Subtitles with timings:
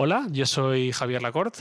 [0.00, 1.58] Hola, yo soy Javier Lacorte.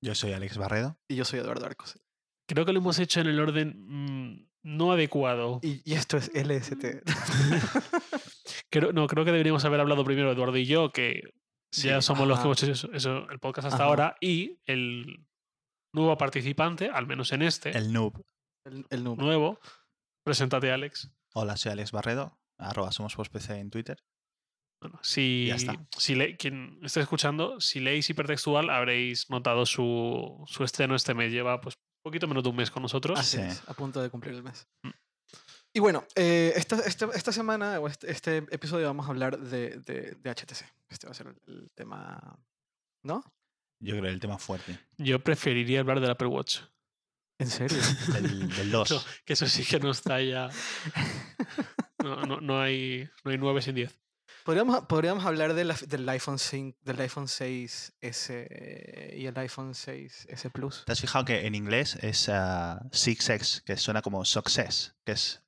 [0.00, 1.00] Yo soy Alex Barredo.
[1.08, 1.98] Y yo soy Eduardo Arcos.
[2.46, 5.58] Creo que lo hemos hecho en el orden mm, no adecuado.
[5.64, 7.02] Y, y esto es LST.
[8.70, 11.22] Creo, no, creo que deberíamos haber hablado primero Eduardo y yo, que
[11.72, 13.84] Sí, ya somos los que hemos hecho eso, eso, el podcast hasta Ajá.
[13.86, 15.26] ahora, y el
[15.92, 18.24] nuevo participante, al menos en este, El noob.
[18.64, 19.26] el, el número.
[19.26, 19.58] nuevo.
[20.22, 21.10] Preséntate, Alex.
[21.34, 22.38] Hola, soy Alex Barredo.
[22.58, 23.16] Arroba somos
[23.50, 23.98] en Twitter.
[24.80, 25.74] Bueno, si, Ya está.
[25.96, 31.32] si le- quien esté escuchando, si leéis hipertextual, habréis notado su, su estreno este mes.
[31.32, 33.18] Lleva pues poquito menos de un mes con nosotros.
[33.18, 33.42] Así Sí.
[33.42, 34.66] es, a punto de cumplir el mes.
[34.82, 34.90] Mm.
[35.74, 39.78] Y bueno, eh, esta, esta, esta semana, o este, este episodio, vamos a hablar de,
[39.80, 40.64] de, de HTC.
[40.88, 42.38] Este va a ser el, el tema.
[43.02, 43.22] ¿No?
[43.82, 44.78] Yo creo el tema fuerte.
[44.96, 46.60] Yo preferiría hablar del Apple Watch.
[47.38, 47.76] ¿En serio?
[48.14, 48.90] Del, del 2.
[48.90, 50.48] No, que eso sí que no está ya.
[52.02, 53.98] No, no, no hay, no hay 9 sin 10.
[54.46, 60.50] Podríamos, podríamos hablar de la- del, iPhone 5, del iPhone 6S y el iPhone 6S
[60.50, 60.84] Plus.
[60.86, 65.42] ¿Te has fijado que en inglés es ah, 6X, que suena como success, que es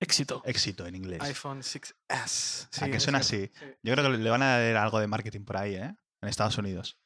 [0.00, 0.42] Éxito.
[0.44, 1.20] éxito en inglés?
[1.22, 1.94] iPhone 6S.
[2.70, 3.46] Sí, Ah, que suena así.
[3.46, 3.66] sí.
[3.82, 5.94] Yo creo que le van a dar algo de marketing por ahí, ¿eh?
[6.20, 6.98] En Estados Unidos.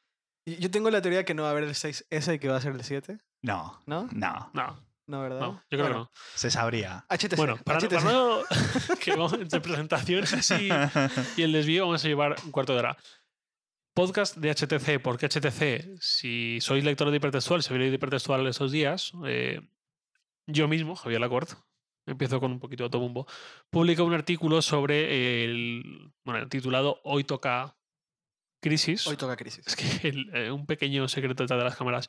[0.45, 2.61] Yo tengo la teoría que no va a haber el 6S y que va a
[2.61, 4.07] ser el 7, No, ¿no?
[4.13, 5.39] no, No, No, ¿verdad?
[5.39, 7.05] no, yo creo Bueno, que se sabría.
[7.09, 7.31] HTC.
[7.31, 7.37] no.
[7.37, 7.89] Bueno, para, HTC.
[7.95, 8.39] para no.
[9.03, 10.69] Que vamos entre presentaciones así
[11.37, 12.97] y el desvío, vamos a llevar un cuarto de hora.
[13.93, 15.01] Podcast de HTC.
[15.01, 15.97] ¿Por qué HTC?
[16.01, 19.61] Si sois lectores de hipertextual, si habéis leído hipertextual estos días, eh,
[20.45, 21.55] yo mismo, Javier Lacorte,
[22.05, 23.25] empiezo con un poquito de autobombo,
[23.71, 26.11] publica un artículo sobre el.
[26.23, 27.75] Bueno, titulado Hoy toca
[28.61, 29.07] crisis.
[29.07, 29.65] Hoy toca crisis.
[29.65, 32.07] Es que el- eh, un pequeño secreto detrás de las cámaras.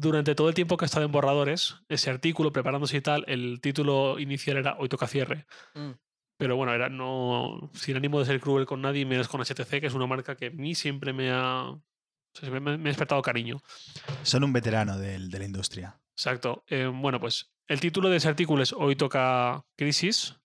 [0.00, 3.60] Durante todo el tiempo que he estado en borradores, ese artículo preparándose y tal, el
[3.60, 5.46] título inicial era Hoy toca cierre.
[5.74, 5.90] Mm.
[6.38, 9.86] Pero bueno, era no sin ánimo de ser cruel con nadie, menos con HTC, que
[9.88, 11.82] es una marca que a mí siempre me ha, o
[12.32, 13.60] sea, siempre me, me ha despertado cariño.
[14.22, 16.00] Son un veterano del- de la industria.
[16.12, 16.62] Exacto.
[16.68, 20.36] Eh, bueno, pues el título de ese artículo es Hoy toca crisis,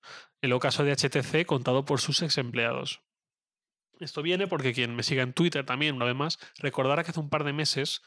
[0.42, 3.02] el ocaso de HTC contado por sus ex empleados.
[4.00, 7.20] Esto viene porque quien me siga en Twitter también, una vez más, recordará que hace
[7.20, 8.02] un par de meses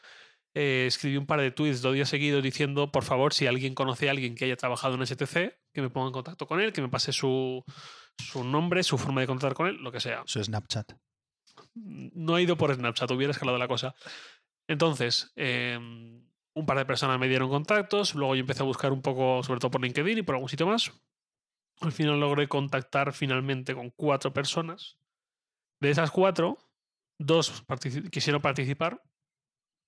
[0.58, 4.08] eh, escribí un par de tweets dos días seguidos diciendo, por favor, si alguien conoce
[4.08, 6.80] a alguien que haya trabajado en HTC, que me ponga en contacto con él, que
[6.80, 7.62] me pase su,
[8.16, 10.94] su nombre, su forma de contactar con él, lo que sea Su Snapchat.
[11.74, 13.94] no ha ido por Snapchat, hubiera escalado la cosa.
[14.66, 19.02] Entonces, eh, un par de personas me dieron contactos, luego yo empecé a buscar un
[19.02, 20.90] poco, sobre todo por LinkedIn y por algún sitio más.
[21.82, 24.96] Al final logré contactar finalmente con cuatro personas.
[25.82, 26.56] De esas cuatro,
[27.18, 27.62] dos
[28.10, 29.02] quisieron participar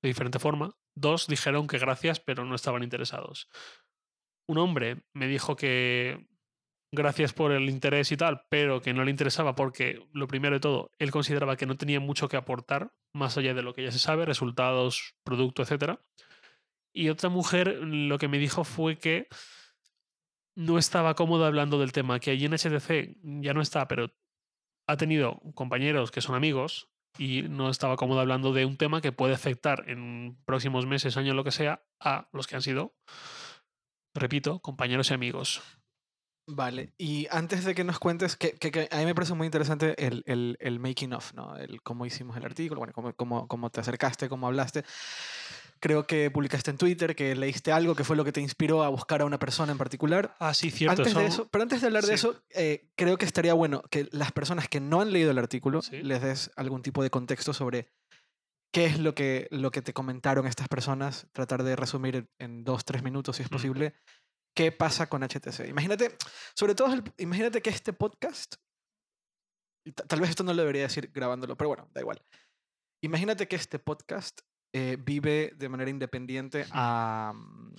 [0.03, 3.48] de diferente forma, dos dijeron que gracias, pero no estaban interesados.
[4.47, 6.26] Un hombre me dijo que
[6.92, 10.60] gracias por el interés y tal, pero que no le interesaba porque, lo primero de
[10.60, 13.92] todo, él consideraba que no tenía mucho que aportar, más allá de lo que ya
[13.92, 15.98] se sabe, resultados, producto, etc.
[16.92, 19.28] Y otra mujer lo que me dijo fue que
[20.56, 24.10] no estaba cómodo hablando del tema, que allí en HTC ya no está, pero
[24.87, 29.12] ha tenido compañeros que son amigos y no estaba cómodo hablando de un tema que
[29.12, 32.94] puede afectar en próximos meses, años, lo que sea, a los que han sido,
[34.14, 35.62] repito, compañeros y amigos.
[36.50, 39.44] Vale, y antes de que nos cuentes, que, que- que a mí me parece muy
[39.46, 41.54] interesante el, el- el making of, ¿no?
[41.56, 44.82] El cómo hicimos el artículo, bueno, cómo, cómo, cómo te acercaste, cómo hablaste.
[45.80, 48.88] Creo que publicaste en Twitter, que leíste algo que fue lo que te inspiró a
[48.88, 50.34] buscar a una persona en particular.
[50.40, 51.02] Ah, sí, cierto.
[51.02, 54.08] antes de eso- pero antes de hablar de eso, eh, creo que estaría bueno que
[54.10, 56.02] las personas que no han leído el artículo Sí.
[56.02, 57.88] les des algún tipo de contexto sobre
[58.74, 62.84] qué es lo que, lo que te comentaron estas personas, tratar de resumir en dos,
[62.84, 63.54] tres minutos si es Mm.
[63.54, 63.94] posible,
[64.56, 65.68] qué pasa con HTC.
[65.68, 66.16] Imagínate,
[66.54, 68.56] sobre todo, el- imagínate que este podcast,
[70.08, 72.20] tal vez esto no lo debería decir grabándolo, pero bueno, da igual.
[73.02, 74.40] Imagínate que este podcast
[74.72, 77.75] eh, vive de manera independiente a, mm,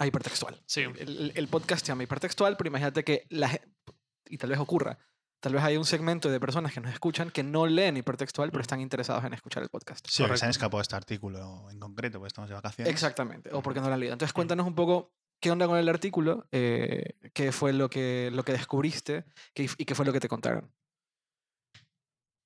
[0.00, 0.60] a hipertextual.
[0.66, 0.82] Sí.
[0.82, 3.50] El, el- podcast se llama hipertextual, pero imagínate que la
[4.30, 4.98] y tal vez ocurra.
[5.40, 8.60] Tal vez hay un segmento de personas que nos escuchan que no leen hipertextual, pero
[8.60, 10.04] están interesados en escuchar el podcast.
[10.08, 12.92] Sí, porque se han escapado de este artículo en concreto, porque estamos de vacaciones.
[12.92, 14.12] Exactamente, o porque no lo han leído.
[14.14, 18.42] Entonces cuéntanos un poco qué onda con el artículo, eh, qué fue lo que, lo
[18.44, 19.24] que descubriste
[19.54, 20.72] qué- y qué fue lo que te contaron.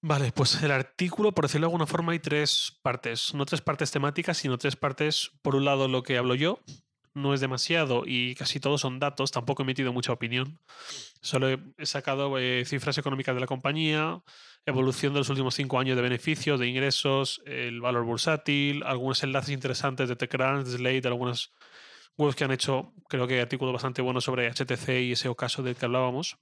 [0.04, 3.34] Vale, pues el artículo, por decirlo de alguna forma, hay tres partes.
[3.34, 5.30] No tres partes temáticas, sino tres partes.
[5.42, 6.58] Por un lado, lo que hablo yo.
[7.14, 9.30] No es demasiado y casi todos son datos.
[9.30, 10.58] Tampoco he metido mucha opinión.
[11.20, 14.22] Solo he- he sacado eh, cifras económicas de la compañía,
[14.66, 19.50] evolución de los últimos cinco años de beneficios, de ingresos, el valor bursátil, algunos enlaces
[19.54, 21.52] interesantes de TechCrunch, de Slate, de algunas
[22.16, 25.76] webs que han hecho, creo que artículos bastante buenos sobre HTC y ese ocaso del
[25.76, 26.38] que hablábamos.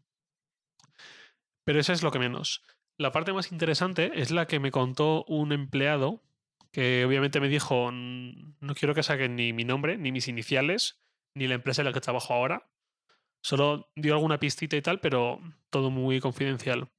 [1.64, 2.62] Pero eso es lo que menos.
[3.00, 6.20] La parte más interesante es la que me contó un empleado
[6.70, 11.00] que obviamente me dijo, "Mm, no quiero que saquen ni mi nombre, ni mis iniciales,
[11.34, 12.68] ni la empresa en la que trabajo ahora.
[13.42, 16.90] Solo dio alguna pistita y tal, pero todo muy confidencial.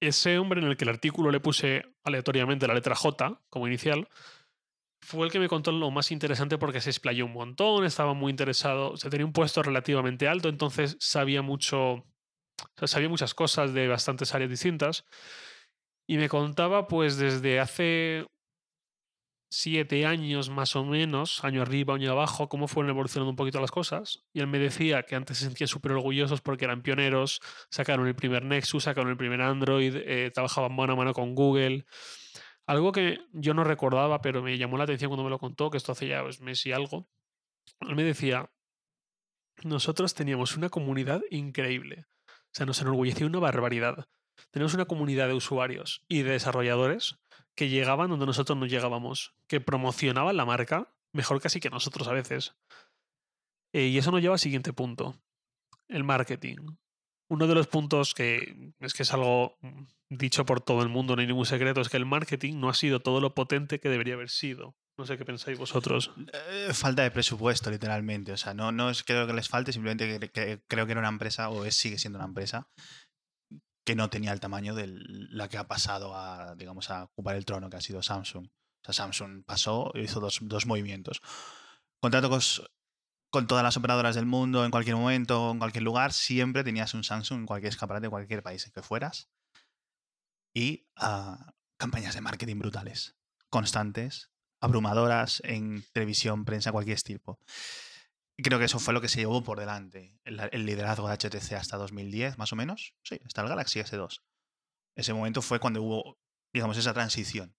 [0.00, 4.08] Ese hombre en el que el artículo le puse aleatoriamente la letra J como inicial,
[5.00, 8.30] fue el que me contó lo más interesante porque se explayó un montón, estaba muy
[8.30, 12.04] interesado, se tenía un puesto relativamente alto, entonces sabía mucho,
[12.84, 15.04] sabía muchas cosas de bastantes áreas distintas.
[16.06, 18.26] Y me contaba, pues, desde hace
[19.50, 23.70] siete años más o menos, año arriba, año abajo, cómo fueron evolucionando un poquito las
[23.70, 24.24] cosas.
[24.32, 27.40] Y él me decía que antes se sentían súper orgullosos porque eran pioneros,
[27.70, 31.84] sacaron el primer Nexus, sacaron el primer Android, eh, trabajaban mano a mano con Google.
[32.66, 35.76] Algo que yo no recordaba, pero me llamó la atención cuando me lo contó, que
[35.78, 37.08] esto hace ya pues, mes y algo.
[37.80, 38.50] Él me decía,
[39.64, 42.06] nosotros teníamos una comunidad increíble.
[42.50, 44.08] O sea, nos enorgullecía una barbaridad.
[44.50, 47.18] Tenemos una comunidad de usuarios y de desarrolladores
[47.54, 52.12] que llegaban donde nosotros no llegábamos, que promocionaban la marca mejor casi que nosotros a
[52.12, 52.54] veces.
[53.72, 55.20] Eh, y eso nos lleva al siguiente punto,
[55.88, 56.56] el marketing.
[57.28, 61.14] Uno de los puntos que es que es algo mm, dicho por todo el mundo,
[61.14, 63.88] no hay ningún secreto, es que el marketing no ha sido todo lo potente que
[63.88, 64.74] debería haber sido.
[65.00, 66.10] No sé qué pensáis vosotros.
[66.30, 68.32] Eh, falta de presupuesto, literalmente.
[68.32, 70.30] O sea, no, no es creo que les falte, simplemente
[70.68, 72.68] creo que era una empresa, o es, sigue siendo una empresa,
[73.86, 74.88] que no tenía el tamaño de
[75.30, 78.44] la que ha pasado a, digamos, a ocupar el trono, que ha sido Samsung.
[78.48, 81.22] O sea, Samsung pasó e hizo dos, dos movimientos.
[81.98, 82.40] Contrato con,
[83.30, 87.04] con, todas las operadoras del mundo, en cualquier momento, en cualquier lugar, siempre tenías un
[87.04, 89.30] Samsung en cualquier escaparate de cualquier país en que fueras.
[90.54, 91.36] Y uh,
[91.78, 93.16] campañas de marketing brutales,
[93.48, 94.29] constantes,
[94.60, 96.98] abrumadoras en televisión, prensa, cualquier.
[98.36, 100.18] Y creo que eso fue lo que se llevó por delante.
[100.24, 102.94] El, liderazgo de HTC hasta 2010, más o menos.
[103.02, 104.20] Sí, hasta el Galaxy S2.
[104.94, 106.18] Ese momento fue cuando hubo,
[106.52, 107.54] digamos, esa transición.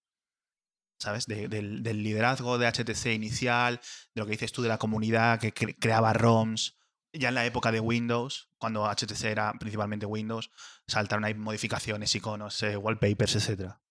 [0.98, 1.26] ¿Sabes?
[1.26, 3.80] De, del, liderazgo de HTC inicial,
[4.14, 6.76] de lo que dices tú de la comunidad que cre creaba ROMs.
[7.12, 10.50] Ya en la época de Windows, cuando HTC era principalmente Windows,
[10.86, 13.81] saltaron ahí modificaciones, iconos, eh, wallpapers, etcétera.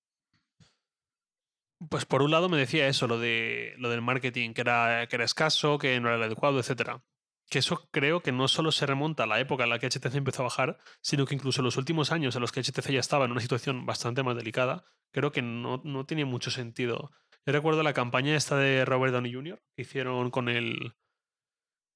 [1.89, 5.15] Pues por un lado me decía eso, lo, de, lo del marketing, que era, que
[5.15, 7.01] era escaso, que no era el adecuado, etc.
[7.49, 10.15] Que eso creo que no solo se remonta a la época en la que HTC
[10.15, 12.99] empezó a bajar, sino que incluso en los últimos años en los que HTC ya
[12.99, 17.11] estaba en una situación bastante más delicada, creo que no, no tenía mucho sentido.
[17.45, 19.61] Yo recuerdo la campaña esta de Robert Downey Jr.
[19.75, 20.93] que hicieron con el.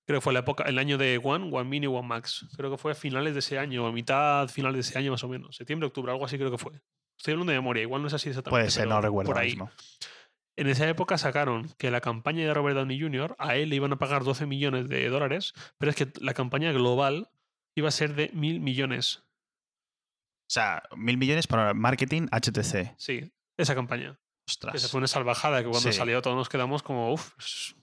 [0.07, 2.47] Creo que fue la época, el año de One, One Mini, One Max.
[2.57, 5.23] Creo que fue a finales de ese año, a mitad, finales de ese año más
[5.23, 5.55] o menos.
[5.55, 6.81] Septiembre, octubre, algo así creo que fue.
[7.17, 8.59] Estoy hablando de memoria, igual no es así exactamente.
[8.61, 9.49] Puede ser, no recuerdo por ahí.
[9.51, 9.71] Mismo.
[10.57, 13.35] En esa época sacaron que la campaña de Robert Downey Jr.
[13.39, 16.71] a él le iban a pagar 12 millones de dólares, pero es que la campaña
[16.71, 17.29] global
[17.75, 19.23] iba a ser de mil millones.
[20.47, 22.93] O sea, mil millones para marketing HTC.
[22.97, 24.17] Sí, esa campaña.
[24.47, 24.75] Ostras.
[24.75, 25.97] Esa fue una salvajada que cuando Sí.
[25.97, 27.33] salió todos nos quedamos como, uff,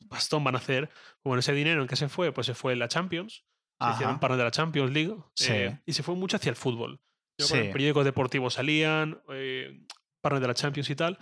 [0.06, 0.88] bastón van a hacer.
[1.25, 3.44] Bueno, ese dinero en que se fue, pues se fue en la Champions.
[3.81, 3.94] Se Ajá.
[3.94, 5.17] hicieron partner de la Champions League.
[5.35, 5.52] Sí.
[5.52, 7.00] eh, y se fue mucho hacia el fútbol.
[7.42, 7.66] Yo con Sí.
[7.66, 9.84] el periódicos deportivos salían, eh,
[10.20, 11.18] partner de la Champions y tal.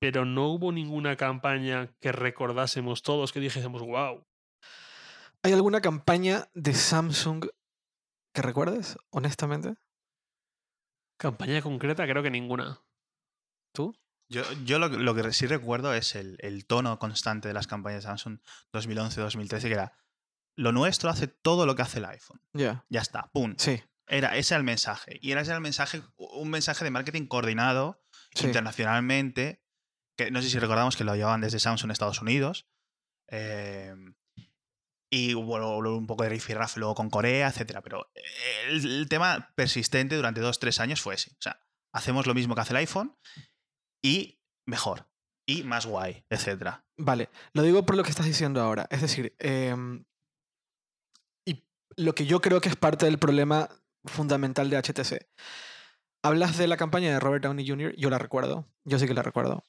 [0.00, 4.26] Pero no hubo ninguna campaña que recordásemos todos, que dijésemos, wow.
[5.42, 7.46] ¿Hay alguna campaña de Samsung
[8.34, 9.74] que recuerdes, honestamente?
[11.18, 12.82] Campaña concreta, creo que ninguna.
[13.72, 13.94] ¿Tú?
[14.28, 18.02] Yo, yo lo, lo, que sí recuerdo es el, el, tono constante de las campañas
[18.02, 18.38] de Samsung
[18.72, 19.92] 2011-2013, que era
[20.56, 22.40] lo nuestro hace todo lo que hace el iPhone.
[22.52, 22.60] Ya.
[22.60, 22.84] Yeah.
[22.88, 23.54] Ya está, pum.
[23.58, 23.82] Sí.
[24.06, 25.18] Era ese el mensaje.
[25.22, 28.46] Y era ese el mensaje, un mensaje de marketing coordinado sí.
[28.46, 29.62] internacionalmente.
[30.16, 32.68] Que no sé si recordamos que lo llevaban desde Samsung Estados Unidos.
[33.28, 33.94] Eh,
[35.10, 37.82] y hubo un poco de rifirrafe luego con Corea, etcétera.
[37.82, 38.10] Pero
[38.68, 41.30] el, el, tema persistente durante dos, tres años fue ese.
[41.32, 41.60] O sea,
[41.92, 43.16] hacemos lo mismo que hace el iPhone
[44.02, 45.08] y mejor.
[45.46, 46.84] Y más guay, etcétera.
[46.96, 48.86] Vale, lo digo por lo que estás diciendo ahora.
[48.90, 49.74] Es decir, eh,
[51.46, 51.64] y
[51.96, 53.68] lo que yo creo que es parte del problema
[54.04, 55.26] fundamental de HTC.
[56.22, 59.22] Hablas de la campaña de Robert Downey Jr., yo la recuerdo, yo sí que la
[59.22, 59.64] recuerdo.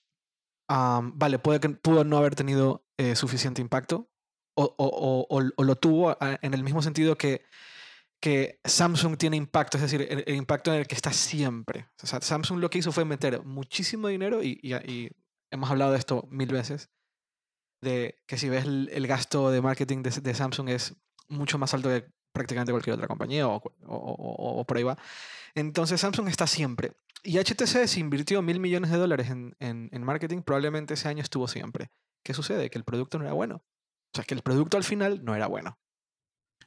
[0.67, 4.09] Vale, puede que pudo no haber tenido eh, suficiente impacto,
[4.57, 7.43] o, o, o, lo tuvo en el mismo sentido que,
[8.21, 11.89] que Samsung tiene impacto, es decir, el, impacto en el que está siempre.
[12.01, 15.09] O sea, Samsung lo que hizo fue meter muchísimo dinero, y, y,
[15.51, 16.89] hemos hablado de esto mil veces,
[17.81, 20.95] de que si ves el, el gasto de marketing de, de, Samsung es
[21.27, 23.55] mucho más alto que prácticamente cualquier otra compañía o,
[23.87, 24.97] o, o por ahí va.
[25.55, 26.91] Entonces Samsung está siempre.
[27.23, 31.23] Y HTC se invirtió mil millones de dólares en, en, en, marketing, probablemente ese año
[31.23, 31.89] estuvo siempre.
[32.23, 32.69] ¿Qué sucede?
[32.69, 33.55] Que el producto no era bueno.
[33.55, 35.79] O sea, que el producto al final no era bueno.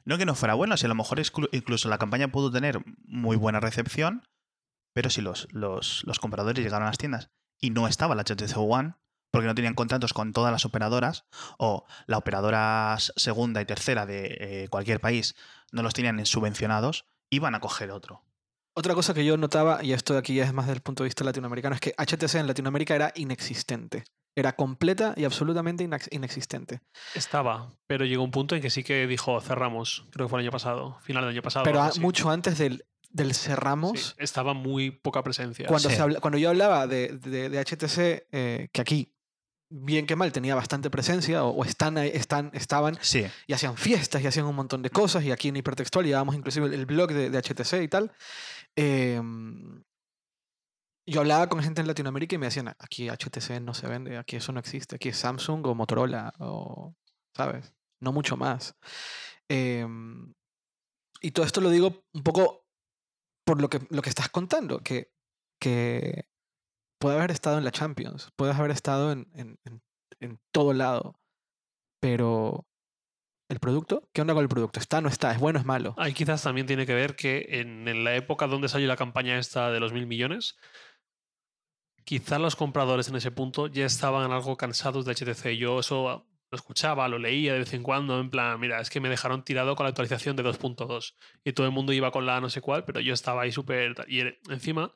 [0.03, 1.21] No que no fuera bueno, si a lo mejor
[1.51, 4.23] incluso la campaña pudo tener muy buena recepción,
[4.93, 7.29] Pero si los, los, los compradores llegaron a las tiendas
[7.61, 8.95] y no estaba la HTC One,
[9.31, 11.25] porque no tenían contratos con todas las operadoras,
[11.57, 15.35] o la operadora segunda y tercera de eh, cualquier país
[15.71, 18.23] no los tenían en subvencionados, iban a coger otro.
[18.75, 21.07] Otra cosa que yo notaba, y esto aquí ya es más desde el punto de
[21.09, 24.03] vista latinoamericano, es que HTC en Latinoamérica era inexistente.
[24.35, 26.81] Era completa y absolutamente inex- inexistente.
[27.13, 30.45] Estaba, pero llegó un punto en que sí que dijo cerramos, creo que fue el
[30.45, 31.65] año pasado, final del año pasado.
[31.65, 35.67] Pero a- mucho antes del, del Sí, cerramos, estaba muy poca presencia.
[35.67, 35.95] cuando, Sí.
[35.95, 39.13] se habla- cuando yo hablaba de, de- de HTC, eh, que aquí,
[39.69, 44.21] bien que mal, tenía bastante presencia, o, o están, están, estaban, Sí, y hacían fiestas
[44.21, 47.11] y hacían un montón de cosas, y aquí en Hipertextual llevábamos inclusive el, el blog
[47.11, 48.11] de, de HTC y tal.
[48.75, 49.83] em,
[51.07, 54.35] yo hablaba con gente en Latinoamérica y me decían, aquí HTC no se vende, aquí
[54.35, 56.93] eso no existe, aquí es Samsung o Motorola, o,
[57.35, 57.73] ¿sabes?
[57.99, 58.75] No mucho más.
[59.49, 60.33] Em,
[61.21, 62.65] y todo esto lo digo un poco
[63.43, 65.11] por lo que, lo que estás contando, que,
[65.59, 66.29] que
[66.99, 69.57] puede haber estado en la Champions, puedes haber estado en, en,
[70.19, 71.19] en- todo lado,
[72.01, 72.67] pero
[73.49, 74.79] el producto, ¿qué onda con el producto?
[74.79, 75.31] ¿Está, no está?
[75.31, 75.95] ¿Es bueno, es malo?
[75.97, 79.71] Ahí quizás también tiene que ver que en, la época donde salió la campaña esta
[79.71, 80.57] de los mil millones,
[82.03, 85.57] quizás los compradores en ese punto ya estaban algo cansados de HTC.
[85.57, 88.99] Yo eso lo escuchaba, lo leía de vez en cuando, en plan, mira, es que
[88.99, 92.41] me dejaron tirado con la actualización de 2.2 y todo el mundo iba con la
[92.41, 93.95] no sé cuál, pero yo estaba ahí súper...
[94.07, 94.93] Y encima,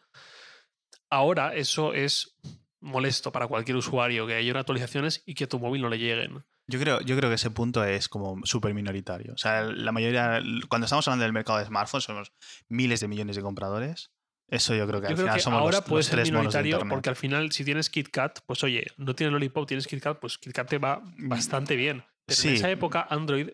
[1.13, 2.35] ahora eso es
[2.81, 6.43] molesto para cualquier usuario, que haya actualizaciones y que a tu móvil no le lleguen.
[6.67, 9.33] Yo creo, yo creo que ese punto es como súper minoritario.
[9.33, 12.31] O sea, la mayoría, cuando estamos hablando del mercado de smartphones, somos
[12.69, 14.11] miles de millones de compradores.
[14.49, 16.15] Eso yo creo que Yo al creo final que somos ahora los, puede los ser
[16.15, 20.19] tres minoritario porque al final si tienes KitKat, pues oye, no tienes Lollipop, tienes KitKat,
[20.19, 22.03] pues KitKat te va bastante bien.
[22.25, 22.49] Pero Sí.
[22.49, 23.49] en esa época Android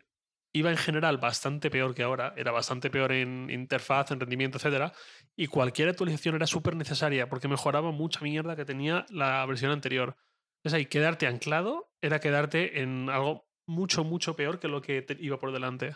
[0.53, 4.91] iba en general bastante peor que ahora, era bastante peor en interfaz, en rendimiento, etcétera,
[5.36, 10.15] y cualquier actualización era súper necesaria porque mejoraba mucha mierda que tenía la versión anterior.
[10.63, 15.15] Es ahí, quedarte anclado era quedarte en algo mucho, mucho peor que lo que te
[15.20, 15.96] iba por delante.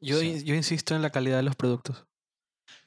[0.00, 0.44] Yo, Sí.
[0.44, 2.06] yo insisto en la calidad de los productos.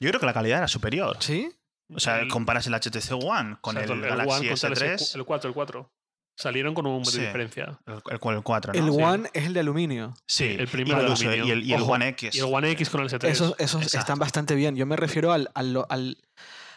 [0.00, 1.16] Yo creo que la calidad era superior.
[1.20, 1.50] ¿Sí?
[1.94, 5.24] O sea, El- comparas el HTC One con el, One Galaxy el S3, S- el
[5.24, 5.92] 4, el 4.
[6.36, 7.18] Salieron con un mes Sí.
[7.20, 7.78] de diferencia.
[7.86, 8.00] el, el,
[8.36, 8.78] el 4, ¿no?
[8.78, 9.02] El Sí.
[9.02, 10.14] One es el de aluminio.
[10.26, 11.46] Sí, el primero de aluminio.
[11.46, 12.34] y el, y el Ojo, One X.
[12.34, 13.24] Y el One X con el S3.
[13.28, 14.74] Esos, esos están bastante bien.
[14.76, 16.18] Yo me refiero al, al, al-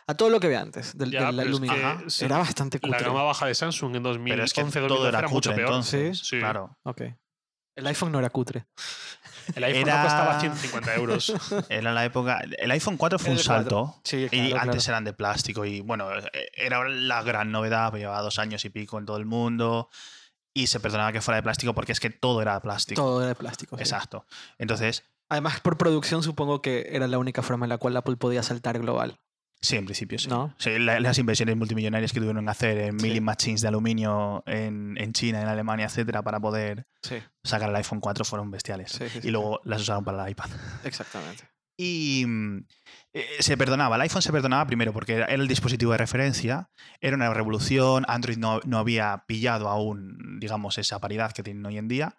[0.08, 1.76] a todo lo que ve antes del, Ya, del pero es aluminio.
[1.76, 2.04] que Ajá.
[2.10, 3.06] se- Era bastante la cutre.
[3.08, 5.68] gama baja de Samsung en 2011 Pero es que 2012 todo era mucho cutre peor.
[5.68, 6.20] entonces.
[6.20, 6.38] Sí.
[6.40, 6.78] Claro.
[6.84, 7.02] Ok.
[7.78, 8.66] El iPhone no era cutre.
[9.54, 11.34] El iPhone Era- no costaba 150 euros.
[11.70, 12.42] Era la época.
[12.58, 13.56] El iPhone 4 fue El un 4.
[13.56, 13.96] salto.
[14.04, 14.96] Sí, Y claro, antes claro.
[14.96, 16.08] eran de plástico y bueno,
[16.54, 19.90] era la gran novedad, llevaba dos años y pico en todo el mundo
[20.54, 23.02] y se perdonaba que fuera de plástico porque es que todo era de plástico.
[23.02, 23.76] Todo era de plástico.
[23.78, 23.82] sí.
[23.84, 24.26] Exacto.
[24.58, 28.44] Entonces, Además, por producción supongo que era la única forma en la cual Apple podía
[28.44, 29.18] saltar global.
[29.62, 30.28] Sí, en principio sí.
[30.30, 30.54] ¿No?
[30.58, 33.08] Sí, la- las inversiones multimillonarias que tuvieron que hacer en Sí.
[33.08, 37.76] milling machines de aluminio en, en China, en Alemania, etcétera, para poder Sí, sacar el
[37.76, 39.00] iPhone 4 fueron bestiales.
[39.24, 40.50] y luego las usaron para el iPad.
[40.84, 41.44] Exactamente.
[41.78, 42.66] Y mm,
[43.14, 46.70] eh, se perdonaba, el iPhone se perdonaba primero porque era era el dispositivo de referencia,
[47.02, 51.78] era una revolución, Android no, no había pillado aún, digamos, esa paridad que tienen hoy
[51.78, 52.16] en día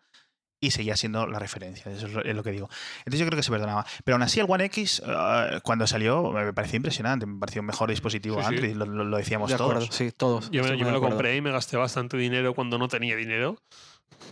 [0.66, 2.68] y seguía siendo la referencia, eso es lo, que digo.
[2.98, 3.86] Entonces yo creo que se perdonaba.
[4.04, 7.66] Pero aún así el One X, eh, cuando salió, me pareció impresionante, me pareció un
[7.66, 8.54] mejor dispositivo Sí, sí.
[8.54, 9.88] Android, Lo, lo- lo decíamos De todos.
[9.90, 10.50] sí, todos.
[10.50, 13.56] Yo me, yo me lo compré y me gasté bastante dinero cuando no tenía dinero.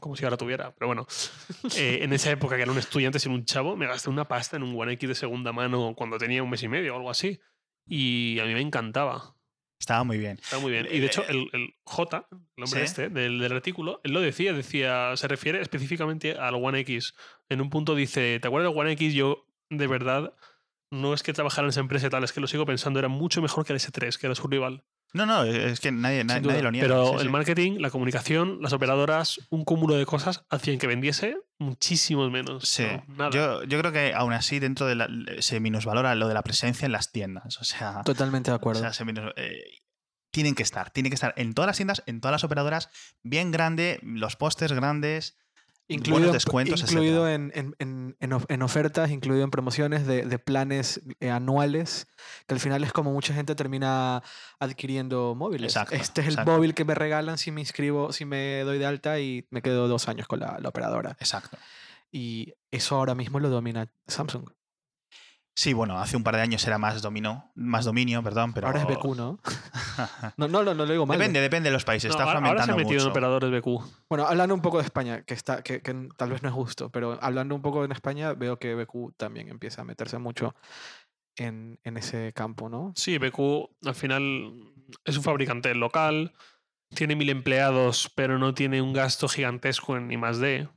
[0.00, 0.72] Como si ahora tuviera.
[0.72, 1.06] Pero bueno,
[1.76, 4.56] eh, en esa época que era un estudiante sin un chavo, me gasté una pasta
[4.56, 7.10] en un One X de segunda mano cuando tenía un mes y medio o algo
[7.10, 7.40] así.
[7.86, 9.33] Y a mí me encantaba.
[9.84, 10.38] Estaba muy bien.
[10.42, 10.88] Está muy bien.
[10.90, 12.26] Y de hecho, el, el J,
[12.56, 12.84] el hombre Sí.
[12.86, 17.12] este del, del artículo, él lo decía, decía, se refiere específicamente al One X.
[17.50, 19.12] En un punto dice, ¿te acuerdas del One X?
[19.12, 20.32] Yo, de verdad,
[20.90, 23.08] no es que trabajara en esa empresa y tal, es que lo sigo pensando, era
[23.08, 24.84] mucho mejor que el S3, que era su rival.
[25.14, 26.52] No, no, es que nadie, nadie, duda.
[26.52, 26.86] nadie lo niega.
[26.88, 27.28] Pero sí, el sí.
[27.28, 32.68] marketing, la comunicación, las operadoras, un cúmulo de cosas hacían que vendiese muchísimos menos.
[32.68, 33.14] Sí, ¿no?
[33.16, 33.30] Nada.
[33.30, 36.84] yo, yo creo que aún así dentro de la, se minusvalora lo de la presencia
[36.86, 37.58] en las tiendas.
[37.60, 38.80] O sea, Totalmente de O acuerdo.
[38.80, 39.62] sea, se minus- eh,
[40.32, 42.88] tienen que estar, tienen que estar en todas las tiendas, en todas las operadoras,
[43.22, 45.36] bien grande, los pósters grandes,
[45.88, 51.02] incluido, buenos descuentos, incluido en, en- en- en ofertas, incluido en promociones de, de planes
[51.20, 52.06] eh, anuales,
[52.46, 54.22] que al final es como mucha gente termina
[54.58, 55.72] adquiriendo móviles.
[55.76, 56.52] Exacto, este es el exacto.
[56.52, 59.88] móvil que me regalan si me inscribo, si me doy de alta y me quedo
[59.88, 61.16] dos años con la, la operadora.
[61.20, 61.56] Exacto.
[62.10, 64.48] Y eso ahora mismo lo domina Samsung.
[65.56, 68.80] Sí, bueno, hace un par de años era más dominó, más dominio, perdón, pero Ahora
[68.80, 69.38] es BQ, ¿no?
[70.36, 71.16] No, no, no, no lo digo mal.
[71.16, 72.08] depende, depende de los países.
[72.08, 73.10] No, está ahora- ahora se ha fragmentando metido en mucho.
[73.10, 74.06] operadores BQ.
[74.08, 76.90] Bueno, hablando un poco de España, que, está, que, que tal vez no es justo,
[76.90, 80.56] pero hablando un poco en España, veo que BQ también empieza a meterse mucho
[81.36, 82.92] en, en ese campo, ¿no?
[82.96, 84.52] Sí, BQ al final
[85.04, 86.32] es un fabricante local,
[86.94, 90.68] tiene mil empleados, pero no tiene un gasto gigantesco en I más D.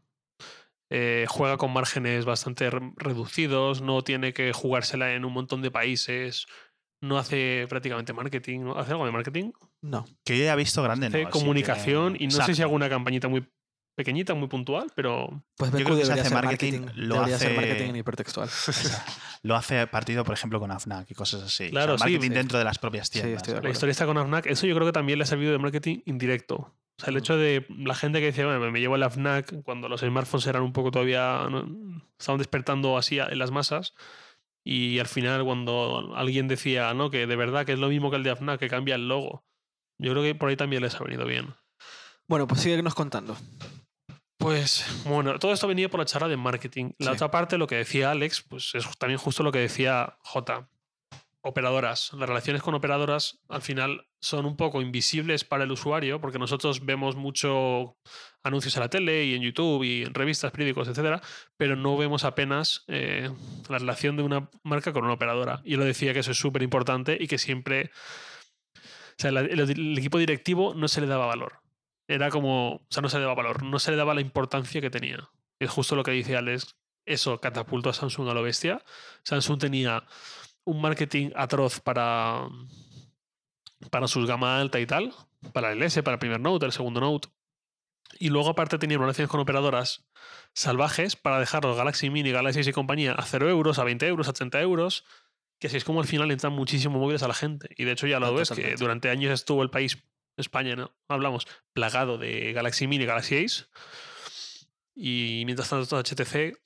[0.89, 5.69] Eh, juega con márgenes bastante re- reducidos, no tiene que jugársela en un montón de
[5.69, 6.45] países,
[7.01, 8.77] no hace prácticamente marketing, ¿no?
[8.77, 9.51] ¿hace algo de marketing?
[9.81, 10.05] No.
[10.23, 13.27] Que yo ya he visto grande, Hace no, comunicación y no sé si alguna campañita
[13.27, 13.45] muy
[13.97, 17.89] pequeñita, muy puntual, pero Pues Yo creo que se hace marketing, marketing, lo hace- marketing
[17.89, 18.49] en hipertextual.
[19.43, 21.65] Lo hace partido, por ejemplo, con AFNAC y cosas así.
[21.65, 22.33] O sea, Claro, sí, marketing sí.
[22.33, 23.47] dentro de las propias tiendas.
[23.47, 24.47] la historia está con AFNAC.
[24.47, 26.75] Eso yo creo que también le ha servido de marketing indirecto.
[26.99, 29.87] O sea, el hecho de la gente que decía, bueno, me llevo el AFNAC cuando
[29.87, 31.47] los smartphones eran un poco todavía.
[31.49, 32.01] ¿no?
[32.19, 33.93] estaban despertando así en las masas.
[34.63, 37.09] Y al final, cuando alguien decía, ¿no?
[37.09, 39.45] Que de verdad que es lo mismo que el de AFNAC, que cambia el logo.
[39.99, 41.53] Yo creo que por ahí también les ha venido bien.
[42.27, 43.37] Bueno, pues síguenos contando.
[44.37, 46.91] Pues bueno, todo esto venía por la charla de marketing.
[46.99, 47.15] La Sí.
[47.15, 50.67] otra parte, lo que decía Alex, pues es también justo lo que decía J.
[51.47, 52.11] Operadoras.
[52.11, 56.85] Las relaciones con operadoras al final son un poco invisibles para el usuario porque nosotros
[56.85, 57.97] vemos mucho
[58.43, 61.21] anuncios en la tele y en YouTube y en revistas, periódicos, etcétera,
[61.55, 63.29] pero no vemos apenas eh,
[63.69, 65.61] la relación de una marca con una operadora.
[65.63, 67.91] Y lo decía que eso es súper importante y que siempre.
[68.75, 71.61] O sea, el, el equipo directivo no se le daba valor.
[72.09, 72.75] Era como.
[72.75, 75.29] O sea, no se le daba valor, no se le daba la importancia que tenía.
[75.59, 76.75] Es justo lo que dice Alex.
[77.05, 78.83] Eso catapultó a Samsung a lo bestia.
[79.23, 80.03] Samsung tenía
[80.67, 82.47] un marketing atroz para,
[83.89, 85.13] para sus gama alta y tal,
[85.53, 87.29] para el S, para el primer Note, el segundo Note.
[88.19, 90.05] Y luego aparte tenía relaciones con operadoras
[90.53, 94.27] salvajes para dejar los Galaxy Mini, Galaxy y compañía a 0 euros, a 20 euros,
[94.27, 95.05] a 30 euros,
[95.59, 97.69] que así es como al final entran muchísimos móviles a la gente.
[97.77, 99.97] Y de hecho ya lo Ah, ves, que durante años estuvo el país,
[100.35, 100.93] España, ¿no?
[101.07, 103.65] hablamos, plagado de Galaxy Mini, Galaxy Ace.
[104.95, 106.57] Y mientras tanto HTC,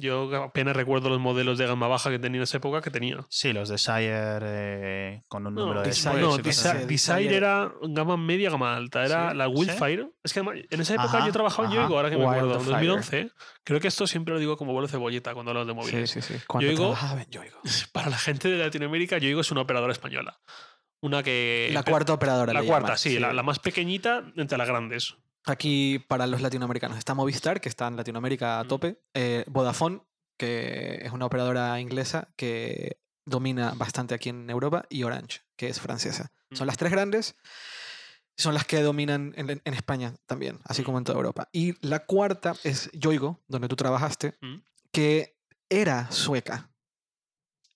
[0.00, 3.24] yo apenas recuerdo los modelos de gama baja que tenía en esa época que tenía.
[3.28, 6.86] Sí, los Desire eh, con un No, número de Desire, no, Desire, así.
[6.86, 6.86] Desire.
[7.18, 9.04] Desire era gama media, gama alta.
[9.04, 9.36] Era ¿Sí?
[9.36, 9.52] la ¿Sí?
[9.54, 10.10] Wildfire.
[10.24, 11.74] Es que además, en esa época Ajá, yo trabajaba en.
[11.74, 12.86] Yoigo, ahora que me acuerdo, en Wildfire.
[12.88, 13.30] 2011.
[13.64, 16.10] Creo que esto siempre lo digo como vuelo cebolleta cuando hablo de Sí, móviles.
[16.10, 16.34] sí, sí.
[16.48, 17.60] Cuando Yoigo- trabajaba en Yoigo.
[17.92, 20.40] Para la gente de Latinoamérica, Yoigo es una operadora española.
[21.02, 21.70] Una que.
[21.72, 22.52] La cuarta operadora.
[22.52, 25.16] La cuarta, llaman, sí, La, la más pequeñita entre las grandes.
[25.46, 28.68] Aquí para los latinoamericanos está Movistar, que está en Latinoamérica a Mm.
[28.68, 29.02] tope.
[29.14, 30.02] eh, Vodafone,
[30.38, 34.84] que es una operadora inglesa que domina bastante aquí en Europa.
[34.90, 36.32] Y Orange, que es francesa.
[36.52, 36.68] Son Mm.
[36.68, 37.36] las tres grandes.
[38.36, 40.84] Son las que dominan en, en España también, así Mm.
[40.84, 41.48] como en toda Europa.
[41.52, 44.34] Y la cuarta es Yoigo, donde tú trabajaste,
[44.92, 45.36] que
[45.68, 46.70] era sueca.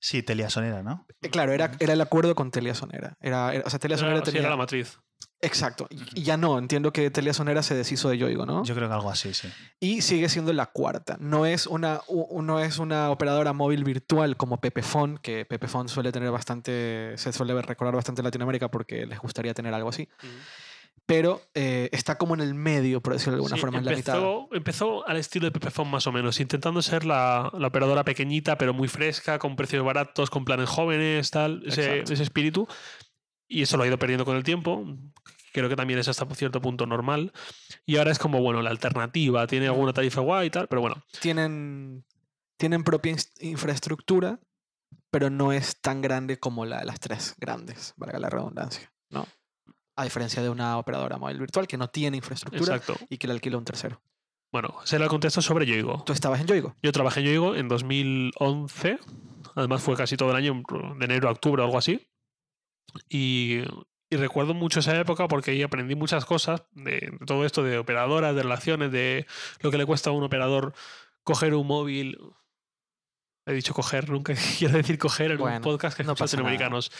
[0.00, 1.06] Sí, Teliasonera, ¿no?
[1.22, 3.16] Eh, Claro, era, era el acuerdo con Telia Sonera.
[3.20, 4.40] Era, era- o sea, Telia Sonera Era, sí, tenía...
[4.42, 4.98] era la matriz.
[5.40, 5.86] Exacto.
[6.14, 8.64] Y ya no, entiendo que Telia Sonera se deshizo de Yoigo, ¿no?
[8.64, 9.48] Yo creo que algo así, sí.
[9.80, 11.16] y sigue siendo la cuarta.
[11.20, 16.12] No es una, u- no es una operadora móvil virtual como Pepefon, que Pepefon suele
[16.12, 20.08] tener bastante, se suele recordar bastante en Latinoamérica porque les gustaría tener algo así.
[21.06, 23.90] Pero eh, está como en el medio, por decirlo de alguna Sí, forma, en la
[23.94, 24.18] mitad.
[24.52, 28.72] empezó, al estilo de Pepefon más o menos, intentando ser la, la operadora pequeñita, pero
[28.72, 32.66] muy fresca, con precios baratos, con planes jóvenes, tal, ese, ese espíritu.
[33.48, 34.84] Y eso lo ha ido perdiendo con el tiempo.
[35.52, 37.32] Creo que también es hasta cierto punto normal.
[37.86, 41.02] Y ahora es como, bueno, la alternativa, tiene alguna tarifa guay y tal, pero bueno.
[41.20, 42.04] Tienen,
[42.56, 44.40] tienen propia infraestructura,
[45.10, 48.92] pero no es tan grande como la de las tres grandes, valga la redundancia.
[49.10, 49.26] ¿no?
[49.96, 52.96] A diferencia de una operadora móvil virtual que no tiene infraestructura Exacto.
[53.08, 54.02] y que la alquila un tercero.
[54.50, 56.02] Bueno, ese era el contexto sobre Yoigo.
[56.04, 56.76] Tú estabas en Yoigo.
[56.82, 58.98] Yo trabajé en Yoigo en 2011.
[59.56, 60.62] Además fue casi todo el año,
[60.98, 62.08] de enero a octubre o algo así.
[63.08, 63.62] Y,
[64.10, 67.78] y recuerdo mucho esa época porque ahí aprendí muchas cosas de, de todo esto de
[67.78, 69.26] operadoras, de relaciones, de
[69.60, 70.74] lo que le cuesta a un operador
[71.24, 72.18] coger un móvil.
[73.46, 76.36] He dicho coger, nunca quiero decir coger en Bueno, un podcast que no escuchan pasa
[76.36, 76.50] nada.
[76.50, 76.92] latinoamericanos.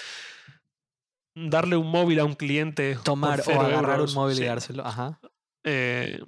[1.36, 2.96] Darle un móvil a un cliente.
[3.02, 4.86] Tomar o agarrar euros, un móvil sí y dárselo.
[4.86, 5.18] Ajá.
[5.64, 6.20] eh,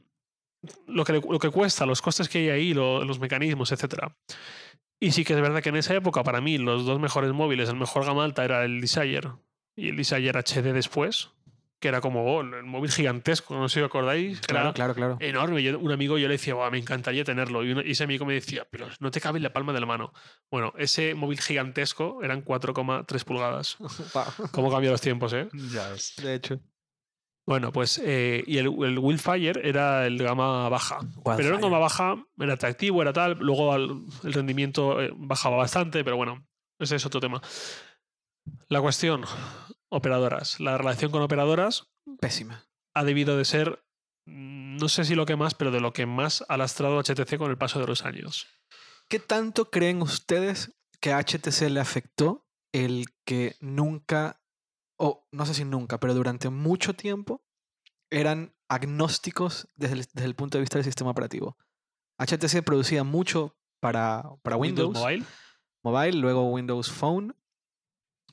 [0.88, 4.09] lo, que, lo que cuesta, los costes que hay ahí, lo- los mecanismos, etc.
[4.99, 7.69] Y sí que es verdad que en esa época, para mí, los dos mejores móviles,
[7.69, 9.31] el mejor gama alta era el Desire
[9.77, 11.31] y el Desire HD después,
[11.79, 14.41] que era como oh, el móvil gigantesco, no sé si os acordáis.
[14.41, 15.17] Claro, era claro, claro.
[15.21, 15.62] Enorme.
[15.62, 17.62] Yo- un amigo yo le decía, "Buah, me encantaría tenerlo.
[17.65, 19.81] Y, uno- y ese amigo me decía, pero no te cabe en la palma de
[19.81, 20.12] la mano.
[20.51, 23.77] Bueno, ese móvil gigantesco eran 4,3 pulgadas.
[24.53, 25.49] ¿Cómo cambian los tiempos, eh?
[25.71, 26.15] Ya ves.
[26.23, 26.59] De hecho.
[27.47, 30.99] Bueno, pues eh, y el, el Wildfire era el gama baja.
[31.37, 33.39] Pero era un gama baja, era atractivo, era tal.
[33.39, 36.45] Luego al- el rendimiento eh, bajaba bastante, pero bueno,
[36.81, 37.41] ese es otro tema.
[38.69, 39.25] La cuestión,
[39.89, 40.61] operadoras.
[40.61, 41.89] La relación con operadoras
[42.21, 42.65] Pésima.
[42.95, 43.85] ha debido de ser,
[44.27, 47.39] mm, no sé si lo que más, pero de lo que más ha lastrado HTC
[47.39, 48.47] con el paso de los años.
[49.09, 54.43] ¿Qué tanto creen ustedes que a HTC le afectó el que nunca,
[54.99, 57.45] o no sé si nunca, pero durante mucho tiempo
[58.11, 61.57] eran agnósticos desde el, desde el punto de vista del sistema operativo.
[62.19, 65.25] HTC producía mucho para, para Windows, Mobile.
[65.83, 67.37] Mobile, luego Windows Phone,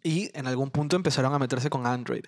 [0.03, 2.25] y en algún punto empezaron a meterse con Android.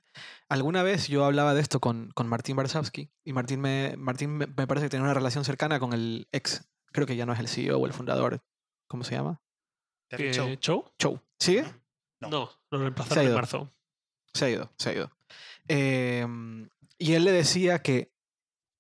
[0.50, 4.48] Alguna vez yo hablaba de esto con, con Martín Barsavsky, y Martín, me, Martín me,
[4.48, 7.40] me parece que tenía una relación cercana con el ex, creo que ya no es
[7.40, 8.42] el CEO o el fundador,
[8.88, 9.42] ¿cómo se llama?
[10.12, 10.56] Eh, Chow.
[10.56, 10.92] ¿Chow?
[10.98, 11.22] Chow.
[11.40, 11.64] ¿Sigue?
[12.22, 12.30] No.
[12.30, 13.74] No, lo reemplazaron en marzo.
[14.34, 15.12] Se ha ido, se ha ido.
[15.68, 18.14] Em, y él le decía que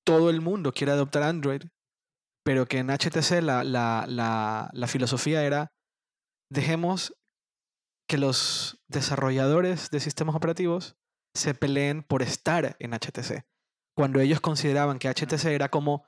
[0.06, 1.64] todo el mundo quiere adoptar Android,
[2.44, 5.74] pero que en HTC la, la, la, la filosofía era
[6.50, 7.16] dejemos
[8.08, 10.96] que los desarrolladores de sistemas operativos
[11.34, 13.46] se peleen por estar en HTC,
[13.96, 16.06] cuando ellos consideraban que HTC era como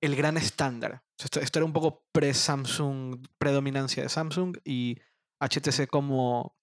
[0.00, 1.04] el gran estándar.
[1.18, 4.96] Esto, esto era un poco pre-Samsung, predominancia de Samsung y
[5.40, 6.56] HTC como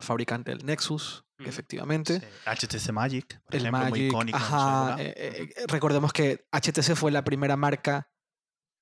[0.00, 2.20] fabricante del Nexus, efectivamente.
[2.20, 2.66] Sí.
[2.66, 4.38] HTC Magic, por El ejemplo, muy Magic, icónico.
[4.38, 8.10] en su ajá, eh, eh, recordemos que HTC fue la primera marca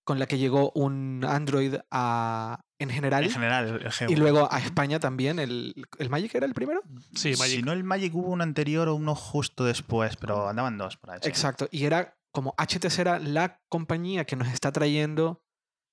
[0.05, 3.25] con la que llegó un Android a, en general.
[3.25, 4.11] en general, el G1.
[4.11, 5.39] y luego a España también.
[5.39, 6.83] El, ¿El Magic era el primero?
[7.15, 7.57] Sí, Magic.
[7.57, 11.11] Si no el Magic hubo uno anterior o uno justo después, pero andaban dos por
[11.11, 11.19] ahí.
[11.23, 11.29] sí.
[11.29, 11.69] Exacto.
[11.71, 15.45] Y era como HTC era la compañía que nos está trayendo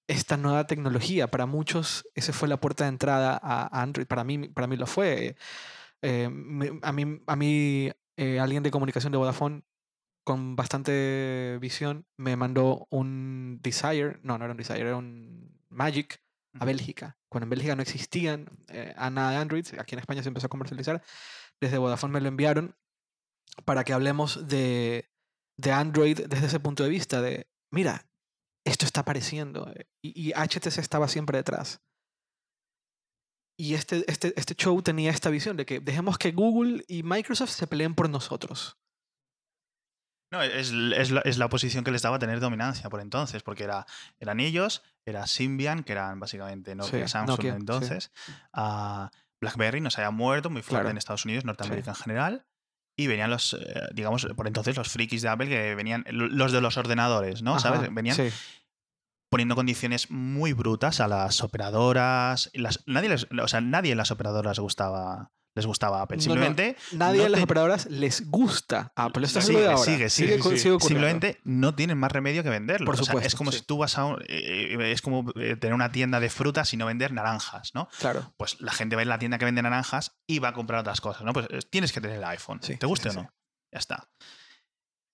[0.07, 1.29] esta nueva tecnología.
[1.29, 4.07] Para muchos, esa fue la puerta de entrada a Android.
[4.07, 5.35] Para mí, para mí lo fue.
[6.01, 6.25] Eh,
[6.81, 9.63] a mí, a mí eh, alguien de comunicación de Vodafone
[10.23, 16.21] con bastante visión me mandó un Desire, no, no era un Desire, era un Magic
[16.53, 16.65] a.
[16.65, 17.17] Bélgica.
[17.29, 20.47] Cuando en Bélgica no existían eh, a nada de Android, aquí en España se empezó
[20.47, 21.03] a comercializar.
[21.61, 22.75] Desde Vodafone me lo enviaron
[23.65, 25.09] para que hablemos de,
[25.57, 28.07] de Android desde ese punto de vista, de, mira,
[28.65, 29.71] esto está apareciendo.
[29.75, 31.81] eh, Y, y HTC estaba siempre detrás.
[33.59, 37.51] Y este, este, este show tenía esta visión de que dejemos que Google y Microsoft
[37.51, 38.80] se peleen por nosotros.
[40.31, 43.65] No, es, es, la, es la posición que les daba tener dominancia por entonces, porque
[43.65, 43.85] era,
[44.19, 47.57] eran ellos, era Symbian, que eran básicamente Nokia, Sí, Samsung Nokia, sí.
[47.59, 48.11] entonces,
[48.53, 50.89] ah, BlackBerry nos había muerto, muy fuerte Claro.
[50.91, 52.45] en Estados Unidos, Norteamérica en general,
[52.97, 56.61] y venían los, eh, digamos, por entonces los frikis de Apple que venían, los de
[56.61, 57.51] los ordenadores, ¿no?
[57.55, 57.93] Ajá, ¿Sabes?
[57.93, 58.15] Venían
[59.29, 62.49] poniendo condiciones muy brutas a las operadoras.
[62.53, 66.17] las, nadie, les- o sea, nadie en las operadoras gustaba, les gustaba Apple.
[66.17, 69.25] No, no, Simplemente Nadie no de las te- operadoras les gusta Apple.
[69.25, 69.77] Esto es Sigue, de ahora.
[69.91, 70.39] sigue, sigue.
[70.79, 72.85] Simplemente no tienen más remedio que venderlo.
[72.85, 73.59] Por O sea, supuesto, es como sí.
[73.59, 76.77] si tú vas a un- eh, es como eh, tener una tienda de frutas y
[76.77, 77.89] no vender naranjas, ¿no?
[77.99, 78.33] Claro.
[78.37, 80.53] Pues la gente va a ir a la tienda que vende naranjas y va a
[80.53, 81.33] comprar otras cosas, ¿no?
[81.33, 83.29] Pues eh, tienes que tener el iPhone, Sí, te guste sí, o no.
[83.73, 84.07] Ya está.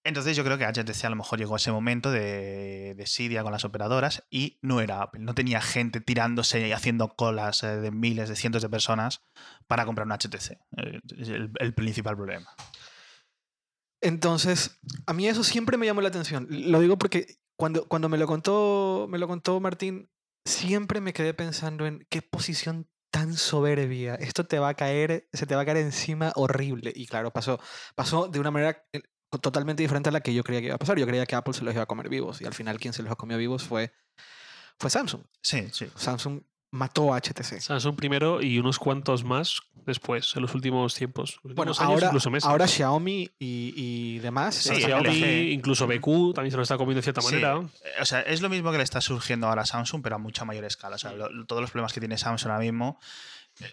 [0.08, 3.52] Entonces yo creo que HTC a lo mejor llegó a ese momento de desidia con
[3.52, 5.22] las operadoras y no era Apple.
[5.22, 9.26] No tenía gente tirándose y haciendo colas eh, de miles, de cientos de personas
[9.68, 10.52] para comprar un HTC.
[10.52, 12.50] Eh, el, el principal problema.
[14.00, 16.48] Entonces, a mí eso siempre me llamó la atención.
[16.50, 20.10] Lo digo porque cuando, cuando me, lo contó, me lo contó Martín,
[20.46, 24.16] siempre me quedé pensando en qué posición tan soberbia.
[24.16, 26.94] Esto te va a caer, se te va a caer encima horrible.
[26.96, 27.60] Y claro, pasó,
[27.96, 29.02] pasó de una manera eh,
[29.42, 30.98] totalmente diferente a la que yo creía que iba a pasar.
[30.98, 32.42] Yo creía que Apple se los iba a comer vivos.
[32.42, 33.92] Y al final quien se los comió vivos fue,
[34.80, 35.22] fue Samsung.
[35.42, 35.88] Sí, sí.
[35.96, 37.62] Samsung mató a HTC.
[37.62, 41.40] Samsung primero y unos cuantos más después, en los últimos tiempos.
[41.44, 42.50] Los Bueno, últimos años, ahora, incluso meses.
[42.50, 44.56] ahora Xiaomi y, y demás.
[44.56, 47.62] Sí, Sí, Xiaomi, incluso BQ también se lo está comiendo de cierta Sí, manera.
[47.86, 50.20] eh, O sea, es lo mismo que le está surgiendo ahora a Samsung, pero a
[50.20, 50.96] mucha mayor escala.
[50.98, 53.00] O sea, lo- todos los problemas que tiene Samsung ahora mismo,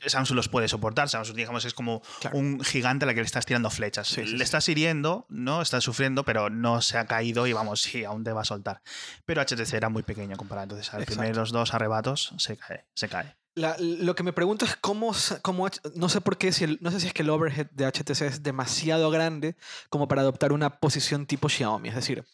[0.07, 1.09] Samsung los puede soportar.
[1.09, 2.39] Samsung, digamos, es como Claro.
[2.39, 4.09] un gigante al que le estás tirando flechas.
[4.09, 5.61] Sí, sí, le estás hiriendo, ¿no?
[5.63, 8.83] Está sufriendo, pero no se ha caído y vamos, sí, aún te va a soltar.
[9.25, 10.65] Pero HTC era muy pequeño comparado.
[10.65, 11.21] Entonces, al Exacto.
[11.21, 13.37] primeros dos arrebatos se cae, se cae.
[13.57, 16.91] La- lo que me pregunto es cómo, cómo no sé por qué, si el- no
[16.91, 19.55] sé si es que el overhead de HTC es demasiado grande
[19.91, 21.89] como para adoptar una posición tipo Xiaomi.
[21.91, 22.25] Es decir,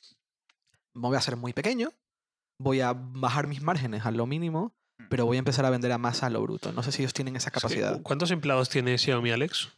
[0.95, 1.93] me voy a hacer muy pequeño,
[2.59, 4.75] voy a bajar mis márgenes a lo mínimo,
[5.09, 6.73] pero voy a empezar a vender a más a lo bruto.
[6.73, 8.01] No sé si ellos tienen esa capacidad.
[8.03, 9.69] ¿Cuántos empleados tiene Xiaomi, Alex?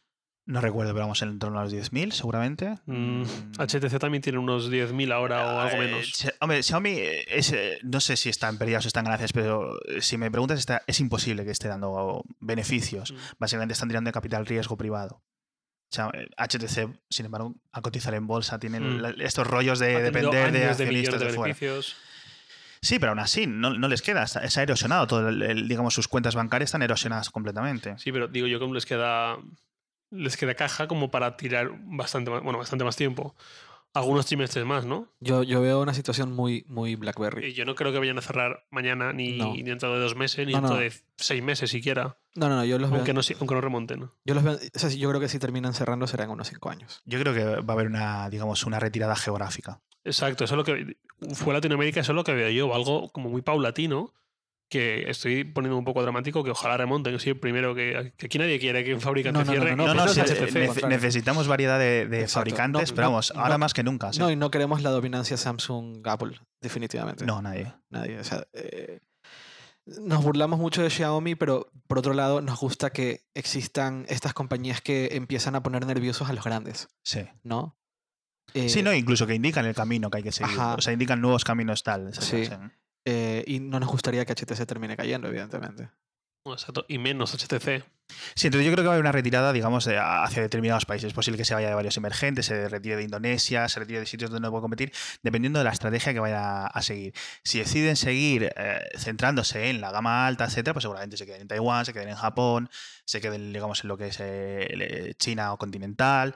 [0.44, 2.74] No recuerdo, pero vamos en torno a los 10.000, seguramente.
[2.86, 3.26] Mm, Mm.
[3.58, 6.26] HTC también tiene unos 10.000 ahora o algo Eh, menos.
[6.40, 9.32] Hombre, Xiaomi eh, es, eh, no sé si está en pérdidas o está en ganancias,
[9.32, 13.12] pero si me preguntas, está, es imposible que esté dando beneficios.
[13.12, 13.16] Mm.
[13.38, 15.22] Básicamente están tirando de capital riesgo privado.
[16.36, 19.20] HTC, sin embargo, a cotizar en bolsa, tienen Mm.
[19.20, 21.42] estos rollos de depender de accionistas millones de de, fuera.
[21.54, 21.96] beneficios.
[22.82, 24.24] Sí, pero aún así, no, no les queda.
[24.34, 25.28] ha erosionado todo.
[25.28, 27.96] el- el- digamos, sus cuentas bancarias están erosionadas completamente.
[27.98, 29.38] Sí, pero digo yo que aún les queda
[30.10, 33.34] les queda caja como para tirar bastante más, bueno, bastante más tiempo.
[33.94, 35.06] algunos trimestres más, ¿no?
[35.20, 37.48] Yo, yo veo una situación muy, muy BlackBerry.
[37.48, 39.52] Y yo no creo que vayan a cerrar mañana, ni, No.
[39.52, 40.80] ni dentro de dos meses, ni No, dentro no.
[40.82, 42.16] de seis meses siquiera.
[42.34, 43.00] No, no, no, yo los veo.
[43.00, 44.10] Aunque no, aunque no remonten.
[44.24, 44.54] Yo los veo.
[44.54, 47.02] o sea, yo creo que si terminan cerrando serán unos 5 años.
[47.04, 49.80] Yo creo que va a haber una, digamos, una retirada geográfica.
[50.04, 50.96] Exacto, eso es lo que
[51.34, 54.12] fue Latinoamérica, eso es lo que veo yo, algo como muy paulatino,
[54.68, 58.58] que estoy poniendo un poco dramático, que ojalá remonten, sí, primero que, que aquí nadie
[58.58, 59.76] quiere que un fabricante No, no, no, cierre.
[59.76, 63.40] no, No, sí, nece- necesitamos variedad de, fabricantes, No, pero vamos, no.
[63.42, 64.12] ahora más que nunca.
[64.12, 64.18] ¿sí?
[64.18, 67.26] No, y no queremos la dominancia Samsung Apple, definitivamente.
[67.26, 67.72] No, nadie.
[67.90, 68.18] Nadie.
[68.18, 69.00] O sea, eh,
[69.84, 74.80] nos burlamos mucho de Xiaomi, pero por otro lado nos gusta que existan estas compañías
[74.80, 77.20] que empiezan a poner nerviosos a los grandes, Sí.
[77.42, 77.76] ¿no?
[78.54, 80.58] Sí, Eh, no, incluso que indican el camino que hay que seguir.
[80.58, 80.74] Ajá.
[80.74, 82.12] O sea, indican nuevos caminos tal.
[82.14, 82.46] Sí.
[82.46, 82.52] sí.
[83.04, 85.90] eh, y no nos gustaría que HTC termine cayendo, evidentemente.
[86.44, 87.84] Exacto, y menos HTC.
[88.34, 91.08] Sí, entonces yo creo que va a haber una retirada, digamos, hacia determinados países.
[91.08, 94.06] Es posible que se vaya de varios emergentes, se retire de Indonesia, se retire de
[94.06, 97.14] sitios donde no puede competir, dependiendo de la estrategia que vaya a seguir.
[97.44, 101.48] Si deciden seguir eh, centrándose en la gama alta, etcétera, pues seguramente se queden en
[101.48, 102.68] Taiwán, se queden en Japón,
[103.04, 106.34] se queden, digamos, en lo que es eh, eh, China o continental.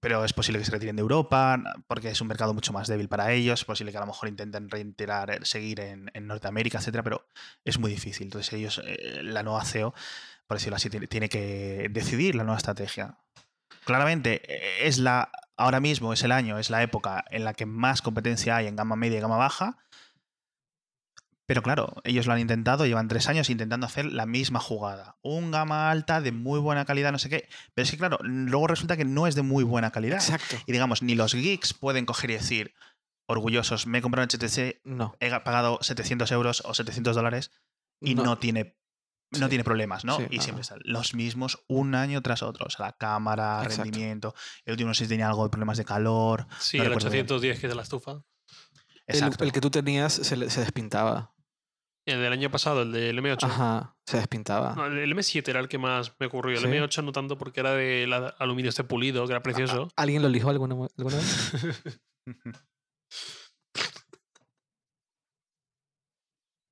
[0.00, 3.08] Pero es posible que se retiren de Europa, porque es un mercado mucho más débil
[3.08, 3.60] para ellos.
[3.60, 7.26] Es posible que a lo mejor intenten reiterar, eh, seguir en, en Norteamérica, etcétera, pero
[7.64, 8.26] es muy difícil.
[8.26, 9.94] Entonces, ellos, eh, la nueva CEO,
[10.46, 13.16] por decirlo así, tiene, tiene que decidir la nueva estrategia.
[13.84, 17.66] Claramente, eh, es la, ahora mismo es el año, es la época en la que
[17.66, 19.78] más competencia hay en gama media y gama baja.
[21.50, 25.16] Pero claro, ellos lo han intentado, llevan tres años intentando hacer la misma jugada.
[25.20, 27.48] Un gama alta de muy buena calidad, no sé qué.
[27.74, 30.18] Pero es que, claro, luego resulta que no es de muy buena calidad.
[30.18, 30.54] Exacto.
[30.64, 32.74] Y digamos, ni los geeks pueden coger y decir,
[33.26, 35.16] orgullosos, me he comprado un HTC, No.
[35.18, 37.50] he ga- pagado 700 euros o 700 dólares
[38.00, 38.76] y no, tiene
[39.32, 39.48] no Sí.
[39.48, 40.18] tiene problemas, ¿no?
[40.18, 42.66] Sí, y no, siempre están los mismos un año tras otro.
[42.66, 43.82] O sea, la cámara, Exacto.
[43.82, 44.34] rendimiento.
[44.64, 46.46] El último no sé si tenía algo de problemas de calor.
[46.60, 47.24] Sí, No el recuerdo bien.
[47.26, 48.12] 810 que es de la estufa.
[49.06, 49.42] El, Exacto.
[49.42, 51.32] el que tú tenías se, le- se despintaba.
[52.06, 53.44] El del año pasado, el del M8.
[53.44, 54.74] Ajá, se despintaba.
[54.74, 56.58] No, el M7 era el que más me ocurrió.
[56.58, 56.68] El ¿Sí?
[56.68, 59.88] M8 no tanto porque era de la- aluminio este pulido, que era precioso.
[59.96, 62.00] ¿Alguien lo eligió alguna, alguna vez?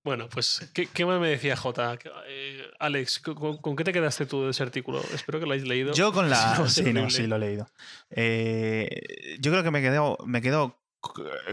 [0.05, 1.99] Bueno, pues, ¿qué, qué más me decía Jota?
[2.29, 5.03] Eh, Alex, ¿con- ¿con, con qué te quedaste tú de ese artículo?
[5.13, 5.93] Espero que lo hayáis leído.
[5.93, 6.65] Yo con la.
[6.69, 7.69] Sí, no, sí, lo he leído.
[8.11, 10.78] Eh, yo creo que me quedo, me quedo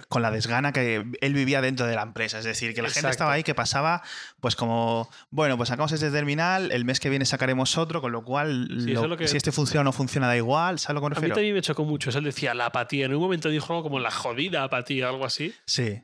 [0.10, 2.40] con la desgana que él vivía dentro de la empresa.
[2.40, 4.02] Es decir, que la gente estaba ahí que pasaba,
[4.40, 8.24] pues como, bueno, pues sacamos este terminal, el mes que viene sacaremos otro, con lo
[8.24, 10.80] cual, Sí, lo- eso es lo que- si este funciona o no funciona, da igual.
[10.80, 12.10] ¿Sabes lo que me A mí también me chocó mucho.
[12.18, 13.06] Él decía la apatía.
[13.06, 15.54] En un momento dijo algo como la jodida apatía, algo así.
[15.66, 16.02] Sí.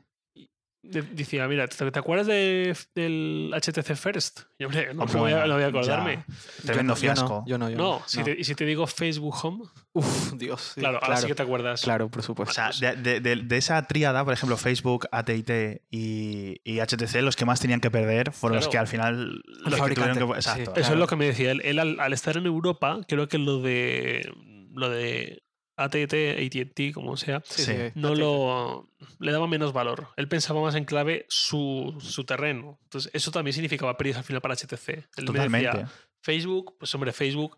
[0.84, 4.40] De- Decía, mira, ¿te, te acuerdas de- del HTC First?
[4.58, 5.68] Y hombre, no, Hombre, voy a, bueno, no voy a ya.
[5.68, 6.24] acordarme.
[6.64, 7.44] Tremendo Yo no, fiasco.
[7.46, 8.02] Yo no, yo No, no.
[8.06, 8.24] si.
[8.24, 10.72] Te, y si te digo Facebook Home, Uf, Dios.
[10.74, 11.82] sí, claro, ahora claro, sí que te acuerdas.
[11.82, 12.50] claro, por supuesto.
[12.60, 17.22] O sea, de, de- de- de esa tríada, por ejemplo, Facebook, AT&T y, y HTC,
[17.22, 18.72] los que más tenían que perder fueron los Claro.
[18.72, 20.48] que al final los que fabricante, tuvieron que- sí.
[20.50, 20.70] Exacto.
[20.72, 20.94] Eso Claro.
[20.94, 21.60] es lo que me decía él.
[21.64, 24.28] Él al, al estar en Europa, creo que lo de
[24.74, 25.42] lo de
[25.76, 27.72] AT&T, AT&T, como sea, Sí, sí.
[27.72, 30.08] sí, no lo le daba menos valor.
[30.16, 32.78] Él pensaba más en clave su, su terreno.
[32.84, 34.88] Entonces, eso también significaba pérdidas al final para HTC.
[34.90, 35.66] Él me Totalmente.
[35.78, 37.56] decía, Facebook, pues hombre, Facebook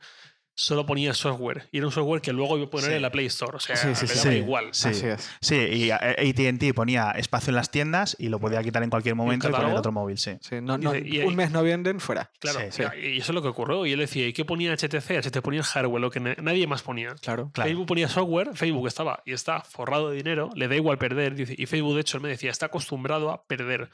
[0.56, 1.68] solo ponía software.
[1.72, 2.96] Y era un software que luego iba a poner Sí.
[2.96, 3.56] en la Play Store.
[3.56, 4.36] O sea, Sí, sí, le sí, daba sí.
[4.38, 4.68] igual.
[4.72, 4.88] Sí.
[4.88, 5.30] Así es.
[5.40, 9.48] Sí, y ATT ponía espacio en las tiendas y lo podía quitar en cualquier momento
[9.48, 10.36] y poner otro móvil, sí.
[10.40, 12.30] Sí, no, no, Dice, y- un mes no venden, fuera.
[12.38, 12.82] Claro, Sí, sí.
[13.02, 13.84] y eso es lo que ocurrió.
[13.86, 15.16] Y él decía, ¿y qué ponía HTC?
[15.18, 17.14] HTC ponía el hardware, lo que na- nadie más ponía.
[17.20, 17.50] Claro.
[17.52, 17.68] Claro.
[17.68, 21.34] Facebook ponía software, Facebook estaba y está forrado de dinero, le da igual perder.
[21.38, 23.90] y Facebook, de hecho, él me decía, está acostumbrado a perder.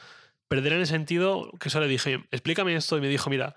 [0.49, 3.55] Perder en el sentido que eso le dije, explícame esto, y me dijo, mira,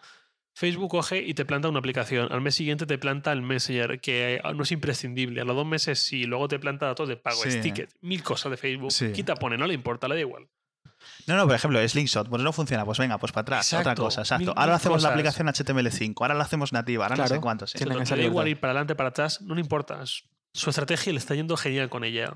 [0.55, 2.31] Facebook coge y te planta una aplicación.
[2.31, 5.41] Al mes siguiente te planta el Messenger, que no es imprescindible.
[5.41, 7.59] A los dos meses sí, luego te planta datos de pago, Sí.
[7.61, 8.91] ticket, mil cosas de Facebook.
[8.91, 9.11] Sí.
[9.11, 10.47] Quita, pone, no le importa, le da igual.
[11.27, 14.21] No, no, por ejemplo, Slingshot, pues no funciona, pues venga, pues para atrás, otra cosa,
[14.21, 14.45] exacto.
[14.45, 17.41] mil- ahora hacemos la aplicación HTML5, ahora la hacemos nativa, ahora no sé Claro.
[17.41, 17.67] cuánto.
[17.67, 17.77] sí.
[17.77, 20.01] Tienen Le esa da igual ir para adelante, para atrás, no le importa.
[20.03, 22.31] Es- Su estrategia le está yendo genial con ella.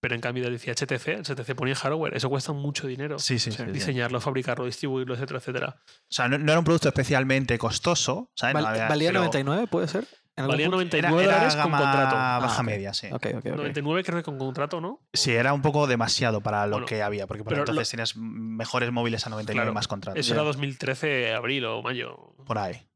[0.00, 3.18] Pero en cambio, decía HTC, HTC ponía hardware, eso cuesta mucho dinero.
[3.18, 3.70] Sí, sí, sí, sí.
[3.72, 5.76] Diseñarlo, fabricarlo, distribuirlo, etcétera, etcétera.
[5.86, 8.54] O sea, no, no era un producto especialmente costoso, ¿sabes?
[8.54, 10.04] Val- No había- ¿Valía pero 99, puede ser?
[10.36, 10.76] ¿En algún Valía punto?
[10.76, 12.14] 99 era, era dólares con contrato.
[12.14, 13.08] baja Ah, media, sí.
[13.10, 13.56] Ok, ok, ok.
[13.56, 15.00] 99 creo que con contrato, ¿no?
[15.12, 17.90] Sí, era un poco demasiado para lo Bueno, que había, porque por pero lo- entonces
[17.90, 20.20] tenías mejores móviles a 99 Claro, más contratos.
[20.20, 22.36] Eso era 2013, abril o mayo.
[22.46, 22.86] Por ahí.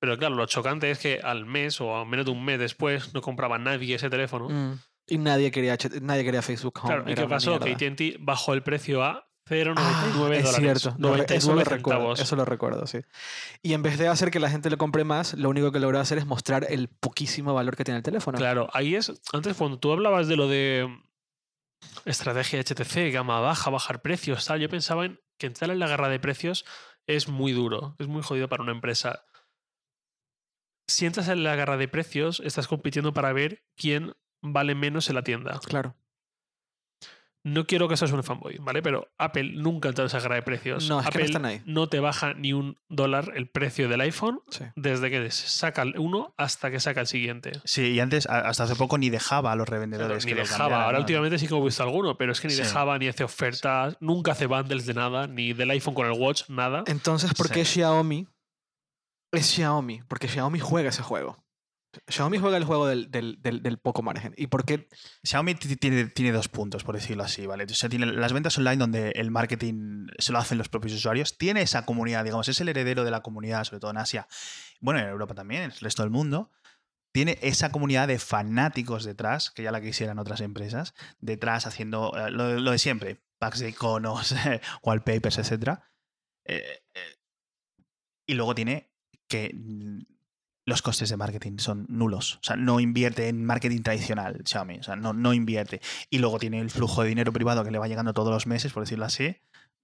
[0.00, 3.12] Pero claro, lo chocante es que al mes o a menos de un mes después
[3.12, 4.48] no compraba nadie ese teléfono.
[4.48, 4.78] Mm.
[5.06, 6.94] Y nadie quería, nadie quería Facebook Home.
[6.94, 7.58] Claro, ¿y qué pasó?
[7.60, 7.72] Que.
[7.72, 10.44] AT&T bajó el precio a 0,99 Ah, dólares.
[10.50, 10.88] es cierto.
[10.98, 12.12] lo re- 99 eso lo recuerdo.
[12.14, 12.98] Eso lo recuerdo, sí.
[13.62, 16.00] Y en vez de hacer que la gente le compre más, lo único que logró
[16.00, 18.36] hacer es mostrar el poquísimo valor que tiene el teléfono.
[18.38, 19.12] Claro, ahí es.
[19.32, 20.88] Antes, cuando tú hablabas de lo de
[22.04, 26.08] estrategia HTC, gama baja, bajar precios, tal, yo pensaba en que entrar en la guerra
[26.08, 26.64] de precios
[27.06, 29.24] es muy duro, es muy jodido para una empresa.
[30.88, 35.14] Si entras en la guerra de precios, estás compitiendo para ver quién vale menos en
[35.16, 35.58] la tienda.
[35.64, 35.94] Claro.
[37.44, 38.82] No quiero que seas un fanboy, ¿vale?
[38.82, 40.88] Pero Apple nunca entra en esa guerra de precios.
[40.88, 41.62] No, es que no Apple están ahí.
[41.64, 44.64] no te baja ni un dólar el precio del iPhone Sí.
[44.74, 47.52] desde que saca el uno hasta que saca el siguiente.
[47.64, 50.58] Sí, y antes, hasta hace poco, ni dejaba a los revendedores ni que dejaba.
[50.58, 51.02] cambiaran, Ahora ¿no?
[51.02, 52.62] últimamente sí que he visto alguno, pero es que ni Sí.
[52.62, 56.48] dejaba, ni hace ofertas, nunca hace bundles de nada, ni del iPhone con el Watch,
[56.48, 56.82] nada.
[56.88, 57.74] Entonces, ¿por qué Sí.
[57.74, 58.26] Xiaomi
[59.32, 60.02] es Xiaomi?
[60.08, 61.36] Porque Xiaomi juega ese juego.
[62.08, 64.34] Xiaomi juega el juego del, del, poco margen.
[64.36, 64.88] ¿Y por qué?
[65.24, 67.64] Xiaomi ti- tiene, tiene dos puntos, por decirlo así, ¿vale?
[67.64, 71.36] O sea, tiene las ventas online donde el marketing se lo hacen los propios usuarios.
[71.38, 74.26] Tiene esa comunidad, digamos, es el heredero de la comunidad, sobre todo en Asia.
[74.80, 76.50] Bueno, en Europa también, en el resto del mundo.
[77.12, 82.30] Tiene esa comunidad de fanáticos detrás, que ya la quisieran otras empresas, detrás haciendo eh,
[82.30, 84.34] lo, de siempre, packs de iconos,
[84.82, 85.78] wallpapers, etc.
[88.26, 88.92] y luego tiene
[89.28, 89.50] que
[90.66, 92.34] los costes de marketing son nulos.
[92.34, 94.78] O sea, no invierte en marketing tradicional Xiaomi.
[94.80, 95.80] O sea, no, no invierte.
[96.10, 98.72] Y luego tiene el flujo de dinero privado que le va llegando todos los meses,
[98.72, 99.36] por decirlo así.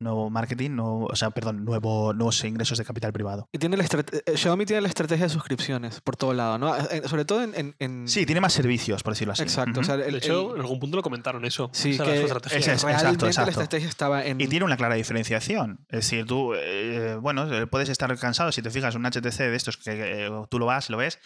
[0.03, 3.49] Nuevo marketing, nuevo, o sea, perdón, nuevo, nuevos ingresos de capital privado.
[3.53, 6.77] Y tiene la estrate- eh, Xiaomi tiene la estrategia de suscripciones por todo lado, ¿no?
[6.77, 7.55] Eh, Sobre todo en...
[7.55, 9.43] en- en- Sí, tiene más servicios, por decirlo así.
[9.43, 9.81] Exacto.
[9.81, 11.71] o sea, el- de hecho, el- en algún punto lo comentaron eso.
[11.73, 12.59] Sí, era que su estrategia.
[12.59, 13.51] es- realmente exacto, la exacto.
[13.51, 14.41] estrategia estaba en...
[14.41, 15.87] Y tiene una clara diferenciación.
[15.89, 19.55] Es decir, tú, eh, bueno, eh, puedes estar cansado si te fijas un HTC de
[19.57, 21.19] estos que eh, tú lo vas, lo ves.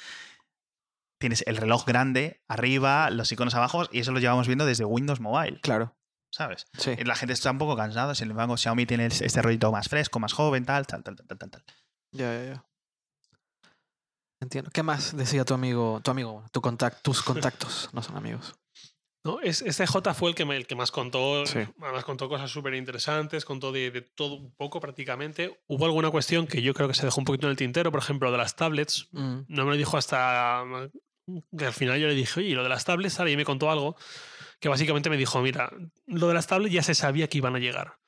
[1.18, 5.18] Tienes el reloj grande arriba, los iconos abajo, y eso lo llevamos viendo desde Windows
[5.18, 5.95] Mobile, Claro,
[6.30, 6.66] ¿sabes?
[6.78, 6.92] sí.
[6.98, 10.18] Y La gente está un poco cansada, sin embargo, Xiaomi tiene este rollito más fresco,
[10.18, 11.64] más joven, tal, tal, tal, tal, tal, tal.
[12.12, 12.64] Ya, ya, ya.
[14.40, 14.70] Entiendo.
[14.70, 17.88] ¿Qué más decía tu amigo, tu amigo, tu contact, tus contactos?
[17.92, 18.54] No son amigos.
[19.24, 19.40] ¿no?
[19.40, 21.58] Es- Este J fue el que, me- el que más contó, Sí.
[21.82, 25.60] además contó cosas súper interesantes, contó de, de todo un poco prácticamente.
[25.66, 27.98] Hubo alguna cuestión que yo creo que se dejó un poquito en el tintero, por
[28.00, 29.08] ejemplo, de las tablets.
[29.12, 30.62] Mm, No me lo dijo hasta
[31.58, 33.44] que al final yo le dije, oye, ¿y lo de las tablets, tal, y me
[33.44, 33.96] contó algo
[34.60, 35.70] que básicamente me dijo, mira,
[36.06, 37.98] lo de las tablets ya se sabía que iban a llegar.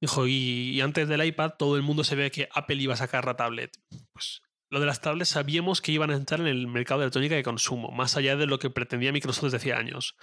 [0.00, 2.98] Dijo, y, y antes del iPad todo el mundo se ve que Apple iba a
[2.98, 3.70] sacar la tablet.
[4.12, 4.42] Pues
[4.74, 7.44] lo de las tablets sabíamos que iban a entrar en el mercado de electrónica de
[7.44, 10.16] consumo, más allá de lo que pretendía Microsoft desde hacía años.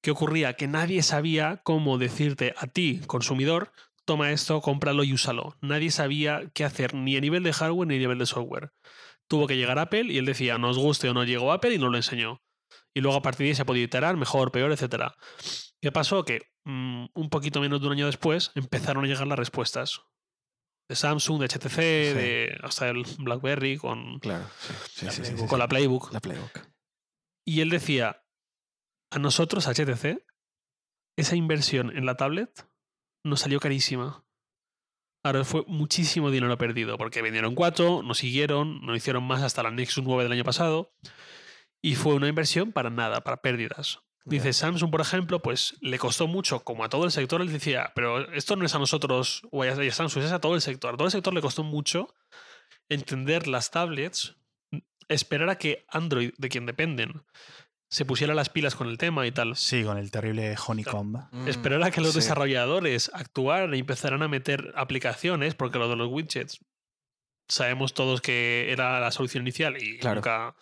[0.00, 0.54] ¿Qué ocurría?
[0.54, 3.72] Que nadie sabía cómo decirte a ti, consumidor,
[4.06, 5.54] toma esto, cómpralo y úsalo.
[5.60, 8.72] Nadie sabía qué hacer, ni a nivel de hardware ni a nivel de software.
[9.28, 11.90] Tuvo que llegar Apple y él decía, nos guste o no llegó Apple y nos
[11.90, 12.40] lo enseñó.
[12.94, 15.12] Y luego a partir de ahí se ha podido iterar, mejor, peor, etc.
[15.80, 16.24] ¿Qué pasó?
[16.24, 20.02] Que mm, un poquito menos de un año después empezaron a llegar las respuestas.
[20.88, 24.44] De Samsung, de HTC, de hasta el BlackBerry con, claro,
[24.88, 25.04] sí.
[25.04, 25.48] La sí, Playbook.
[25.48, 26.12] con la Playbook.
[26.12, 26.66] La Playbook.
[27.46, 28.24] Y él decía,
[29.12, 30.24] a nosotros, a HTC,
[31.16, 32.68] esa inversión en la tablet
[33.24, 34.24] nos salió carísima.
[35.22, 39.70] Ahora fue muchísimo dinero perdido, porque vendieron cuatro, no siguieron, no hicieron más hasta la
[39.70, 40.94] Nexus 9 del año pasado,
[41.82, 44.00] y fue una inversión para nada, para pérdidas.
[44.26, 44.52] Dice.
[44.52, 48.30] Samsung, por ejemplo, pues le costó mucho, como a todo el sector, él decía, pero
[48.32, 50.94] esto no es a nosotros o a Samsung, es a todo el sector.
[50.94, 52.14] A todo el sector le costó mucho
[52.88, 54.36] entender las tablets,
[55.08, 57.22] esperar a que Android, de quien dependen,
[57.88, 59.56] se pusiera las pilas con el tema y tal.
[59.56, 61.16] Sí, con el terrible Honeycomb.
[61.32, 62.18] Mm, Esperar a que los sí.
[62.20, 66.60] desarrolladores actuaran y empezaran a meter aplicaciones, porque lo de los widgets
[67.48, 70.16] sabemos todos que era la solución inicial y Claro.
[70.16, 70.54] nunca.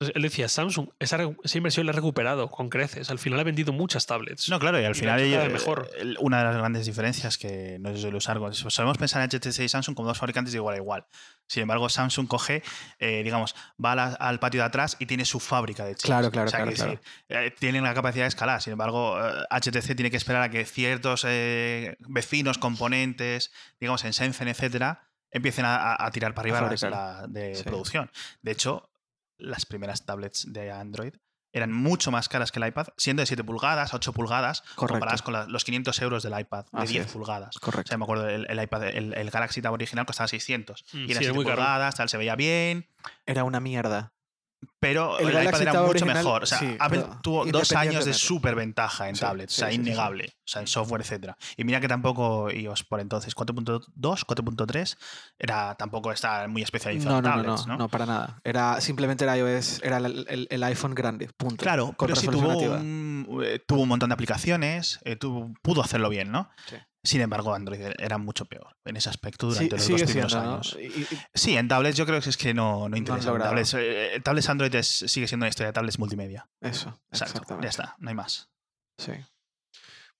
[0.00, 1.18] Entonces, él decía, Samsung, esa,
[1.54, 3.10] inversión la ha recuperado con creces.
[3.10, 4.48] Al final ha vendido muchas tablets.
[4.48, 5.90] No, claro, y al Y final la hecho cada eh, mejor.
[6.18, 9.94] una de las grandes diferencias que no suele usar, solemos pensar en HTC y Samsung
[9.94, 11.06] como dos fabricantes de igual a igual.
[11.46, 12.64] Sin embargo, Samsung coge,
[12.98, 16.06] eh, digamos, va la- al patio de atrás y tiene su fábrica de chips.
[16.06, 18.60] Claro, claro, O sea, claro, decir, eh, tienen la capacidad de escalar.
[18.62, 19.16] Sin embargo,
[19.48, 25.64] HTC tiene que esperar a que ciertos eh, vecinos, componentes, digamos, en Shenzhen, etcétera, empiecen
[25.68, 27.62] a, tirar para arriba la- de Sí.
[27.62, 28.10] producción.
[28.42, 28.90] De hecho,
[29.44, 31.14] las primeras tablets de Android
[31.52, 34.86] eran mucho más caras que el iPad, siendo de 7 pulgadas, 8 pulgadas, Correcto.
[34.94, 37.12] comparadas con la- los 500 euros del iPad de Así 10 es.
[37.12, 37.56] pulgadas.
[37.56, 37.90] O Correcto.
[37.90, 40.82] sea, me acuerdo, el, el iPad, el, el Galaxy Tab original costaba 600.
[40.82, 41.56] Mm, y sí, eran era 7 muy caro.
[41.58, 42.88] pulgadas, tal, se veía bien,
[43.24, 44.13] Era una mierda.
[44.80, 46.42] Pero El iPad era mucho original, mejor.
[46.42, 49.64] O sea, sí, Apple tuvo dos años de súper ventaja en Sí, tablets, sí, o
[49.64, 49.88] sea, sí, sí, sí.
[49.88, 51.36] innegable, o sea, en software, etcétera.
[51.56, 54.96] Y mira que tampoco iOS por entonces, 4.2, 4.3,
[55.38, 57.78] era tampoco está muy especializado No, en no, tablets, no, ¿no?
[57.78, 58.40] no, para nada.
[58.44, 61.62] Era simplemente era iOS, era el, el- el iPhone grande, punto.
[61.62, 65.82] Claro, con pero sí tuvo un, eh, tuvo un montón de aplicaciones, eh, tuvo- pudo
[65.82, 66.48] hacerlo bien, ¿no?
[67.04, 70.76] Sin embargo, Android era mucho peor en ese aspecto Sí, durante los dos primeros años.
[70.80, 73.36] Y- y- y- Sí, en tablets yo creo que es que no, no interesa.
[73.38, 76.48] Tablets, eh, tablets Android es- sigue siendo una historia de tablets multimedia.
[76.62, 77.34] eso, Exacto.
[77.34, 77.66] exactamente.
[77.66, 78.48] Ya está, no hay más.
[78.98, 79.12] Sí.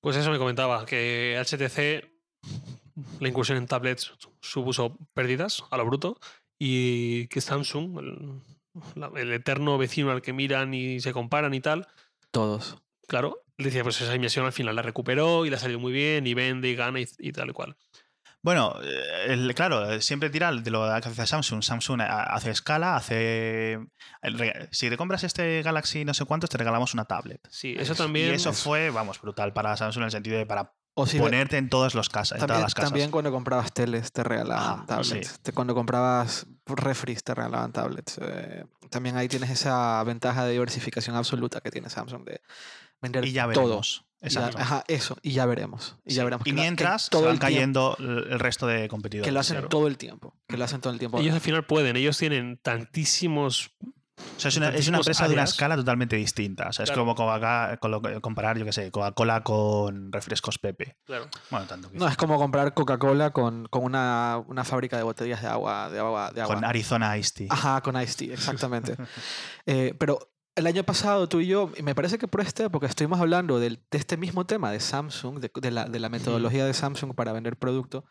[0.00, 2.04] Pues eso me comentaba, que HTC,
[3.20, 4.12] la incursión en tablets
[4.42, 6.18] supuso pérdidas a lo bruto
[6.58, 8.42] y que Samsung, el,
[9.16, 11.86] el eterno vecino al que miran y se comparan y tal,
[12.30, 12.76] Todos.
[13.08, 16.26] claro, decía, pues esa inversión al final la recuperó y le ha salido muy bien
[16.26, 17.76] y vende y gana y, y tal y cual.
[18.42, 21.62] Bueno, eh, el- claro, eh, siempre tira de lo que hace Samsung.
[21.62, 23.78] Samsung eh, hace escala, hace...
[24.70, 27.40] Si te compras este Galaxy no sé cuántos, te regalamos una tablet.
[27.50, 28.02] Sí, eso Eso.
[28.04, 28.32] también...
[28.32, 31.56] y eso fue, vamos, brutal para Samsung en el sentido de para O si ponerte
[31.56, 32.90] en todas, los casas, en todas también, las casas.
[32.90, 35.28] también cuando comprabas teles te regalaban Ah, tablets.
[35.28, 35.36] sí.
[35.42, 38.18] Te- Cuando comprabas refris te regalaban tablets.
[38.20, 42.42] Eh, también ahí tienes esa ventaja de diversificación absoluta que tiene Samsung de
[43.04, 43.64] vender y ya todo.
[43.66, 44.04] veremos.
[44.20, 44.58] Y ya- Exacto.
[44.58, 45.96] ajá, eso, y ya veremos.
[46.04, 46.46] Y ya veremos.
[46.46, 49.26] Y que lo- que mientras todo se van el cayendo el el resto de competidores.
[49.28, 49.68] Que lo hacen Claro.
[49.68, 50.34] todo el tiempo.
[50.48, 51.18] Que lo hacen todo el tiempo.
[51.18, 53.70] Ellos al final pueden, ellos tienen tantísimos...
[54.16, 56.68] O sea, es una, es una empresa de una escala totalmente distinta.
[56.68, 57.02] O sea, Claro.
[57.02, 57.14] es como
[57.80, 60.96] con lo comparar, yo qué sé, Coca-Cola con refrescos Pepe.
[61.04, 61.28] Claro.
[61.50, 65.42] Bueno, tanto que No, es como comprar Coca-Cola con, con una, una fábrica de botellas
[65.42, 65.90] de agua.
[65.90, 66.54] De agua, de agua.
[66.54, 67.48] con Arizona Ice Tea.
[67.50, 68.96] Ajá, con Ice Tea, exactamente.
[69.66, 70.18] Eh, pero
[70.56, 73.58] el año pasado tú y yo, y me parece que por esta época estuvimos hablando
[73.58, 77.14] del- de este mismo tema de Samsung, de, de la, de la metodología de Samsung
[77.14, 78.04] para vender producto,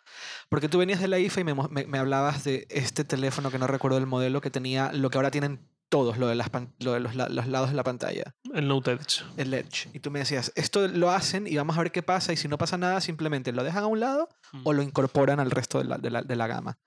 [0.49, 3.49] porque tú venías de la IFA y me, mo- me- me hablabas de este teléfono
[3.51, 6.49] que no recuerdo el modelo, que tenía lo que ahora tienen todos, lo de, las
[6.49, 9.23] pan- lo de los, la- los lados de la pantalla, El Note Edge.
[9.37, 9.87] el Edge.
[9.93, 12.47] Y tú me decías, esto lo hacen y vamos a ver qué pasa, y si
[12.47, 14.27] no pasa nada, simplemente lo dejan a un lado
[14.65, 16.77] o lo incorporan al resto de la, de la- de la gama.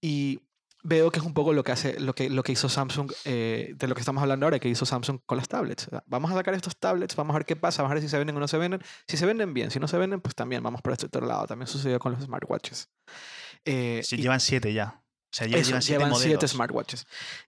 [0.00, 0.40] Y
[0.82, 3.74] veo que es un poco lo que, hace, lo que, lo que hizo Samsung, eh,
[3.76, 5.88] de lo que estamos hablando ahora, que hizo Samsung con las tablets.
[6.06, 8.18] Vamos a sacar estos tablets, vamos a ver qué pasa, vamos a ver si se
[8.18, 8.80] venden o no se venden.
[9.08, 11.46] Si se venden bien, si no se venden, pues también vamos por este otro lado.
[11.46, 12.88] También sucedió con los smartwatches.
[13.64, 15.02] Eh, Sí, y- llevan siete ya.
[15.32, 17.06] O sea, ya eso, llevan siete llevan smartwatches.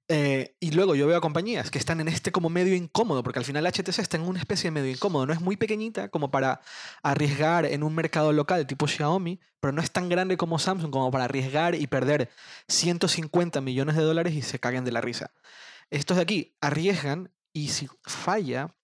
[0.08, 3.38] Eh, y luego yo veo a compañías que están en este como medio incómodo, porque
[3.38, 5.24] al final HTC está en una especie de medio incómodo.
[5.26, 6.60] No es muy pequeñita como para
[7.02, 11.10] arriesgar en un mercado local tipo Xiaomi, pero no es tan grande como Samsung como
[11.10, 12.30] para arriesgar y perder
[12.68, 15.30] 150 millones de dólares y se caguen de la risa.
[15.90, 18.74] Estos de aquí arriesgan y si falla,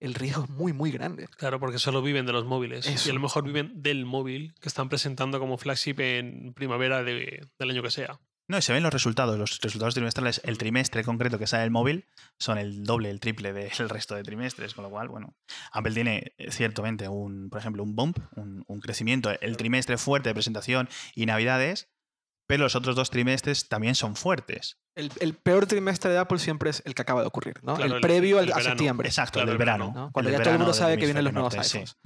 [0.00, 1.28] el riesgo es muy, muy grande.
[1.36, 3.06] Claro, porque solo viven de los móviles.
[3.06, 7.46] Y a lo mejor viven del móvil que están presentando como flagship en primavera de-
[7.58, 8.18] del año que sea.
[8.52, 9.38] No, y se ven los resultados.
[9.38, 12.04] Los resultados trimestrales, el trimestre concreto que sale el móvil,
[12.38, 14.74] son el doble, el triple del resto de trimestres.
[14.74, 15.34] Con lo cual, bueno,
[15.72, 20.28] Apple tiene eh, ciertamente un, por ejemplo, un bump, un, un crecimiento, el trimestre fuerte
[20.28, 21.88] de presentación y navidades,
[22.46, 24.76] pero los otros dos trimestres también son fuertes.
[24.94, 27.74] El, el peor trimestre de Apple siempre es el que acaba de ocurrir, ¿no?
[27.76, 28.70] Claro, el el- previo al- el a verano.
[28.72, 29.08] septiembre.
[29.08, 29.86] Exacto, Claro, el del el verano.
[29.88, 30.12] verano, ¿no?
[30.12, 31.78] Cuando el ya todo el mundo sabe que vienen los nuevos norte, sí.
[31.78, 31.96] iPhones.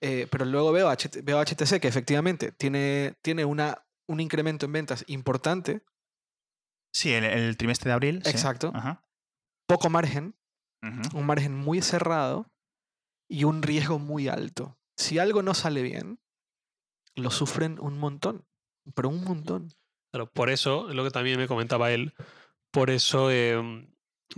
[0.00, 0.92] Eh, pero luego veo,
[1.22, 5.82] veo HTC que efectivamente tiene, tiene una, un incremento en ventas importante,
[6.92, 8.22] Sí, el, el trimestre de abril.
[8.24, 8.30] sí.
[8.30, 8.70] Exacto.
[8.74, 9.02] Ajá.
[9.66, 10.36] poco margen,
[11.14, 12.50] un margen muy cerrado
[13.28, 14.78] y un riesgo muy alto.
[14.96, 16.20] Si algo no sale bien,
[17.16, 18.46] lo sufren un montón,
[18.94, 19.72] pero un montón.
[20.12, 22.12] Claro, por eso, es lo que también me comentaba él,
[22.70, 23.88] por eso eh,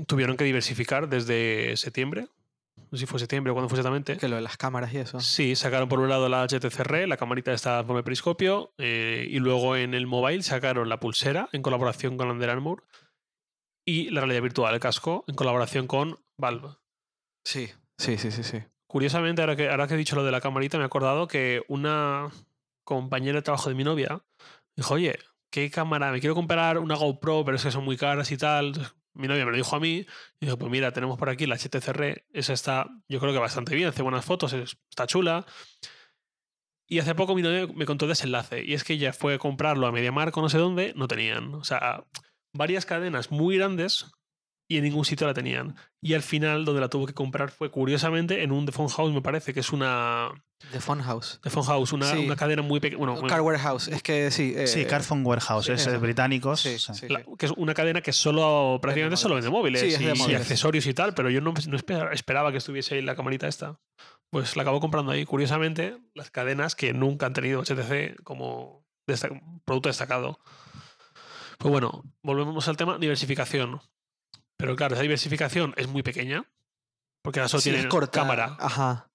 [0.07, 2.29] tuvieron que diversificar desde septiembre.
[2.77, 4.17] No sé si fue septiembre o cuándo fue exactamente.
[4.17, 5.21] Que lo de las cámaras y eso.
[5.21, 9.27] Sí, sacaron por un lado la HTC Re, la camarita esta con el periscopio, eh,
[9.29, 12.85] y luego en el mobile sacaron la pulsera en colaboración con Under Armour
[13.87, 16.69] y la realidad virtual, el casco, en colaboración con Valve.
[17.45, 18.43] Sí, sí, sí, sí.
[18.43, 18.63] sí.
[18.89, 21.65] Curiosamente, ahora que, ahora que he dicho lo de la camarita, me he acordado que
[21.69, 22.31] una
[22.85, 24.23] compañera de trabajo de mi novia
[24.77, 25.19] dijo, oye,
[25.51, 26.13] ¿qué cámara?
[26.13, 28.75] Me quiero comprar una GoPro, pero es que son muy caras y tal.
[29.17, 30.07] Mi novia me lo dijo a mí.
[30.41, 32.27] Y dijo, pues mira, tenemos por aquí la HTC Re.
[32.33, 35.45] Esa está, yo creo que bastante bien, hace buenas fotos, es- está chula.
[36.89, 38.65] Y hace poco mi novia me contó de ese enlace.
[38.65, 41.55] Y es que ella fue a comprarlo a MediaMarkt o no sé dónde, no tenían.
[41.55, 42.05] O sea,
[42.55, 44.07] varias cadenas muy grandes
[44.69, 45.77] y en ningún sitio la tenían.
[46.01, 49.13] Y al final, donde la tuvo que comprar fue curiosamente en un The Phone House,
[49.13, 50.31] me parece, que es una.
[50.73, 51.39] The Phone House.
[51.43, 52.19] The Phone House, una, Sí.
[52.25, 52.99] una cadena muy pequeña.
[53.05, 53.89] Bueno, Car Warehouse.
[53.89, 54.55] Es que sí.
[54.57, 56.01] eh, Sí, Carphone Warehouse, sí, es eso.
[56.01, 56.61] británicos.
[56.61, 57.27] Sí, o sea, sí, la- sí.
[57.39, 60.95] que es una cadena que solo prácticamente solo vende móviles, es de y, accesorios y
[60.95, 63.79] tal, pero yo no, no esper- esperaba que estuviese ahí la camarita esta.
[64.31, 65.25] Pues la acabo comprando ahí.
[65.27, 69.29] Curiosamente, las cadenas que nunca han tenido HTC como desta-
[69.65, 70.41] producto destacado.
[71.59, 73.81] Pues bueno, volvemos al tema diversificación.
[74.59, 76.45] Pero claro, esa diversificación es muy pequeña.
[77.23, 78.21] Porque ahora solo es corta.
[78.21, 79.06] cámara, Ajá.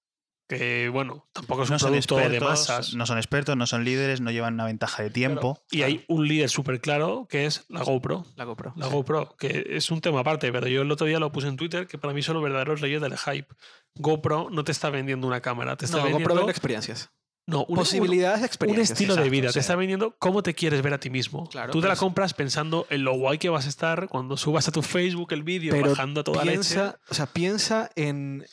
[0.58, 2.94] Que bueno, tampoco es un no producto de expertos, masas.
[2.94, 5.60] no son expertos, no son líderes, no llevan una ventaja de tiempo.
[5.70, 8.24] Y hay un líder súper claro que es la GoPro.
[8.36, 8.72] La GoPro.
[8.76, 8.92] La sí.
[8.92, 11.86] GoPro, que es un tema aparte, pero yo el otro día lo puse en Twitter,
[11.86, 13.48] que para mí son los verdaderos leyes del hype.
[13.94, 16.34] GoPro no te está vendiendo una cámara, te está No, vendiendo...
[16.34, 17.10] GoPro experiencias.
[17.44, 18.92] No, un, posibilidades de un- un experiencia.
[18.92, 19.48] estilo de vida.
[19.48, 19.54] sí.
[19.54, 21.48] Te está vendiendo cómo te quieres ver a ti mismo.
[21.48, 24.68] Claro, Tú te la compras pensando en lo guay que vas a estar cuando subas
[24.68, 26.52] a tu Facebook el vídeo Pero bajando a toda leche.
[26.52, 28.46] piensa, o sea, piensa en.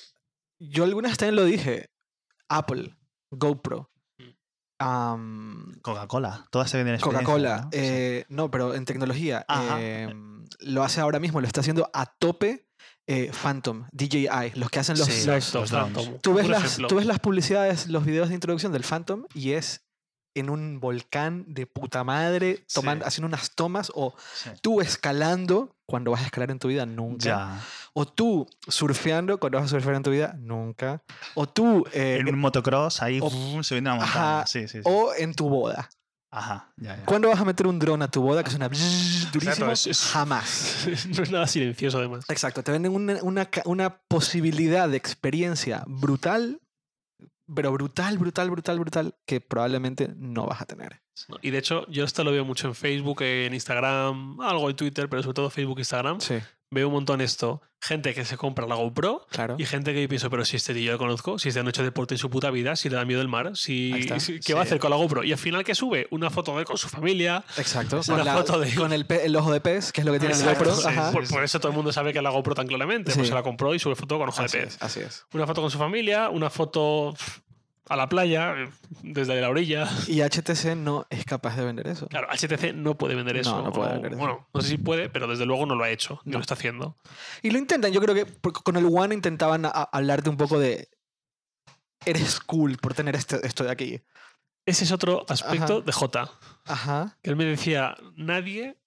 [0.60, 1.90] Yo alguna vez también lo dije.
[2.50, 2.96] Apple,
[3.32, 3.90] GoPro,
[4.82, 5.80] Mm.
[5.82, 6.46] Coca-Cola.
[6.52, 7.58] Todas se venden experiencias, Coca-Cola.
[7.64, 7.70] ¿no?
[7.72, 7.80] Sí.
[7.82, 9.44] eh, no, pero en tecnología.
[9.48, 9.82] Ajá.
[9.82, 12.66] em, lo hace ahora mismo, lo está haciendo a tope
[13.08, 15.08] eh, Phantom, DJI, los que hacen los.
[15.08, 15.94] Sí, los- Exacto, los drones.
[15.96, 16.20] Phantom.
[16.22, 19.84] tú, ves las, tú ves las publicidades, los videos de introducción del Phantom y es
[20.36, 23.08] en un volcán de puta madre, tomando, Sí.
[23.08, 24.50] haciendo unas tomas, o Sí.
[24.62, 27.26] tú escalando cuando vas a escalar en tu vida, nunca.
[27.26, 27.62] Ya.
[27.94, 31.02] O tú surfeando cuando vas a surfear en tu vida, nunca.
[31.36, 33.30] O tú eh, En un motocross ahí o-
[33.64, 34.40] subiendo montaña.
[34.40, 34.82] Ajá, Sí, sí, sí.
[34.84, 35.90] o en tu boda.
[36.32, 37.06] Ajá, ya, ya.
[37.06, 38.70] ¿Cuándo vas a meter un dron a tu boda que suena
[39.34, 39.72] durísimo?
[39.72, 40.86] es- Jamás.
[41.18, 42.24] no es nada silencioso, además.
[42.30, 46.62] Exacto, te venden una, una una posibilidad de experiencia brutal,
[47.54, 51.02] pero brutal, brutal, brutal, brutal, que probablemente no vas a tener.
[51.42, 55.10] Y de hecho, yo esto lo veo mucho en Facebook, en Instagram, algo en Twitter,
[55.10, 56.22] pero sobre todo Facebook e Instagram.
[56.22, 56.36] Sí,
[56.72, 57.62] Veo un montón esto.
[57.82, 59.56] Gente que se compra la GoPro claro.
[59.58, 61.70] y gente que yo pienso, pero si este tío yo lo conozco, si este no
[61.70, 63.92] hecho deporte en su puta vida, si le da miedo el mar, si,
[64.46, 65.24] ¿qué va a hacer con la GoPro?
[65.24, 66.06] Y al final, ¿qué sube?
[66.12, 67.44] Una foto de él con su familia.
[67.58, 68.02] Exacto.
[68.10, 70.12] Una Con, la- foto de- con el, pe- el ojo de pez, que es lo
[70.14, 70.76] que tiene Exacto, GoPro.
[70.76, 71.12] sí, Ajá.
[71.12, 73.12] Por, por eso todo el mundo sabe que es la GoPro tan claramente.
[73.14, 73.18] Sí.
[73.18, 74.76] Pues se la compró y sube foto con ojo de pez.
[74.76, 75.26] es, así es.
[75.34, 77.16] Una foto con su familia, una foto
[77.90, 78.70] a la playa, eh,
[79.04, 79.90] desde la orilla.
[80.08, 82.08] Y HTC no es capaz de vender eso.
[82.08, 83.62] Claro, HTC no puede vender No, eso.
[83.64, 84.20] no puede o- vender eso.
[84.20, 86.34] Bueno, no sé si puede, pero desde luego no lo ha hecho, No.
[86.34, 86.96] lo está haciendo.
[87.42, 88.26] Y lo intentan, yo creo que
[88.64, 90.88] con el One intentaban a- a- hablarte un poco de.
[92.06, 94.02] Eres cool por tener este- esto de aquí.
[94.66, 95.82] Ese es otro aspecto Ajá.
[95.86, 96.32] de J.
[96.66, 97.18] Ajá.
[97.22, 98.78] Que él me decía, nadie,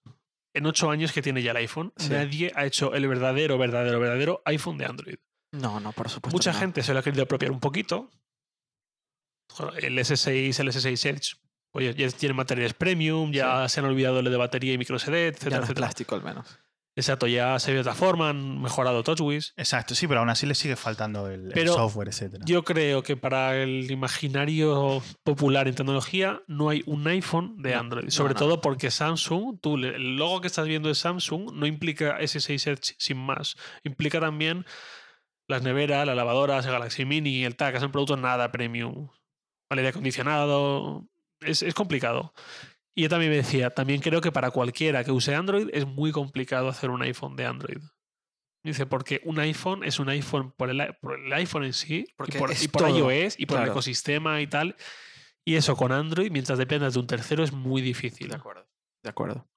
[0.55, 2.09] en ocho años que tiene ya el iPhone, Sí.
[2.11, 5.17] nadie ha hecho el verdadero, verdadero, verdadero iPhone de Android.
[5.53, 6.35] No, no, por supuesto.
[6.37, 6.59] Mucha no.
[6.59, 8.11] gente se lo ha querido apropiar un poquito.
[9.81, 11.37] El S6, el S6 Edge,
[11.73, 15.11] oye, ya tienen materiales premium, ya se han olvidado lo de batería y micro SD,
[15.13, 15.87] Ya etcétera, no es etcétera.
[15.87, 16.59] plástico al menos.
[16.95, 19.55] Exacto, ya se ve de otra forma, han mejorado TouchWiz.
[19.57, 22.45] Exacto, sí, pero aún así le sigue faltando el, el software, etcétera.
[22.47, 27.81] Yo creo que para el imaginario popular en tecnología no hay un iPhone de No,
[27.81, 28.05] Android.
[28.05, 28.41] no, Sobre no.
[28.41, 32.95] todo porque Samsung, tú, el logo que estás viendo de Samsung no implica S6 Edge
[32.99, 33.57] sin más.
[33.85, 34.67] Implica también
[35.49, 39.09] las neveras, las lavadoras, el Galaxy Mini, el TAC, que son productos nada premium.
[39.73, 41.07] El aire acondicionado.
[41.41, 42.33] Es, es complicado.
[42.95, 46.13] Y yo también me decía, también creo que para cualquiera que use Android es muy
[46.13, 47.79] complicado hacer un iPhone de Android.
[48.65, 52.37] Dice, porque un iPhone es un iPhone por el, por el iPhone en sí, Porque
[52.37, 53.73] y por, es y por iOS, y por el claro.
[53.73, 54.77] ecosistema y tal.
[55.45, 58.29] Y eso con Android, mientras dependas de un tercero, es muy difícil.
[58.29, 58.69] De acuerdo.
[59.03, 59.49] De acuerdo.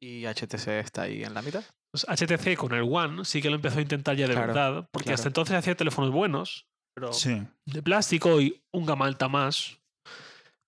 [0.00, 1.64] ¿Y HTC está ahí en la mitad?
[1.90, 4.88] Pues HTC con el One sí que lo empezó a intentar ya de Claro, verdad,
[4.92, 5.14] porque claro.
[5.16, 6.67] hasta entonces hacía teléfonos buenos,
[6.98, 7.42] pero Sí.
[7.64, 9.78] de plástico y un gama alta más.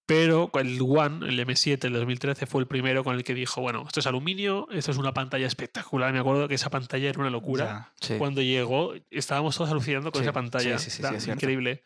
[0.07, 3.85] Pero el One, el M7, el 2013, fue el primero con el que dijo, bueno,
[3.87, 6.13] esto es aluminio, esto es una pantalla espectacular.
[6.13, 7.65] Me acuerdo que esa pantalla era una locura.
[7.65, 7.93] ya.
[8.09, 8.15] Sí.
[8.19, 10.79] Cuando llegó, estábamos todos alucinando con Sí, esa pantalla.
[10.79, 11.85] sí, sí, sí, Era sí, es increíble.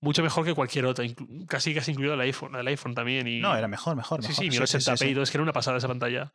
[0.00, 1.06] Mucho mejor que cualquier otra,
[1.48, 3.26] casi casi incluido el iPhone, el iPhone también.
[3.26, 4.34] Y, No, era mejor, mejor, mejor.
[4.34, 5.14] sí, sí, 1080p sí, y sí.
[5.14, 6.34] todo, es que era una pasada esa pantalla.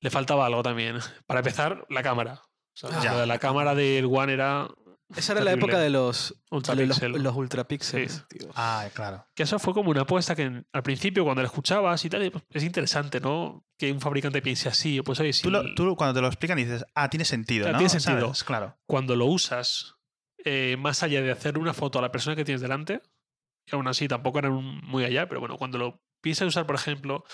[0.00, 0.98] Le faltaba algo también.
[1.26, 2.42] Para empezar, la cámara.
[2.72, 3.12] O sea, Ya.
[3.12, 4.68] lo de la cámara del One era
[5.16, 7.12] Esa era la época de los, de los, ultrapixel.
[7.22, 8.12] los ultrapíxeles.
[8.30, 8.38] Sí.
[8.38, 8.50] tío.
[8.54, 9.26] Ah, claro.
[9.34, 12.62] Que eso fue como una apuesta que al principio, cuando la escuchabas y tal, es
[12.62, 13.64] interesante, ¿no?
[13.78, 15.00] Que un fabricante piense así.
[15.00, 17.64] Pues oye, si Tú, lo- el- tú cuando te lo explican dices, ah, tiene sentido,
[17.64, 17.78] Claro, ¿no?
[17.78, 18.26] tiene sentido.
[18.28, 18.44] ¿Sabes?
[18.44, 18.78] Claro.
[18.86, 19.94] cuando lo usas,
[20.44, 23.00] eh, más allá de hacer una foto a la persona que tienes delante,
[23.66, 27.24] y aún así tampoco eran muy allá, pero bueno, cuando lo piensas usar, por ejemplo,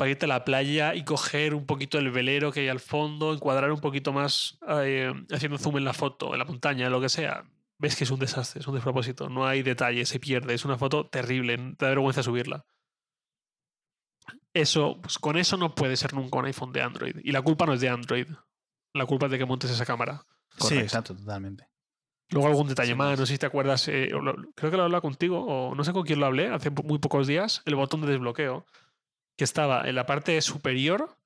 [0.00, 3.34] para irte a la playa y coger un poquito el velero que hay al fondo,
[3.34, 7.10] encuadrar un poquito más eh, haciendo zoom en la foto, en la montaña, lo que
[7.10, 7.44] sea,
[7.76, 10.78] ves que es un desastre, es un despropósito, no hay detalle, se pierde, es una
[10.78, 12.64] foto terrible, te da vergüenza subirla.
[14.54, 17.16] Eso, pues con eso no puede ser nunca un iPhone de Android.
[17.22, 18.26] Y la culpa no es de Android.
[18.94, 20.24] La culpa es de que montes esa cámara.
[20.52, 20.82] Sí, Correcto.
[20.82, 21.68] exacto, totalmente.
[22.30, 24.08] Luego algún detalle Sí, más, no sé si te acuerdas, eh,
[24.54, 27.26] creo que lo hablaba contigo, o no sé con quién lo hablé, hace muy pocos
[27.26, 28.64] días, el botón de desbloqueo,
[29.40, 31.16] que estaba en la parte superior,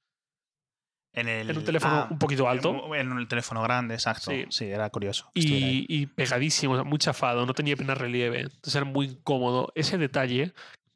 [1.12, 4.30] En, el, en un teléfono ah, un poquito alto, En un teléfono grande, exacto.
[4.30, 4.44] Sí.
[4.50, 5.32] Sí, era curioso.
[5.34, 9.72] y, y pegadísimo, muy chafado, no tenía apenas relieve, entonces era muy incómodo.
[9.74, 10.52] Ese detalle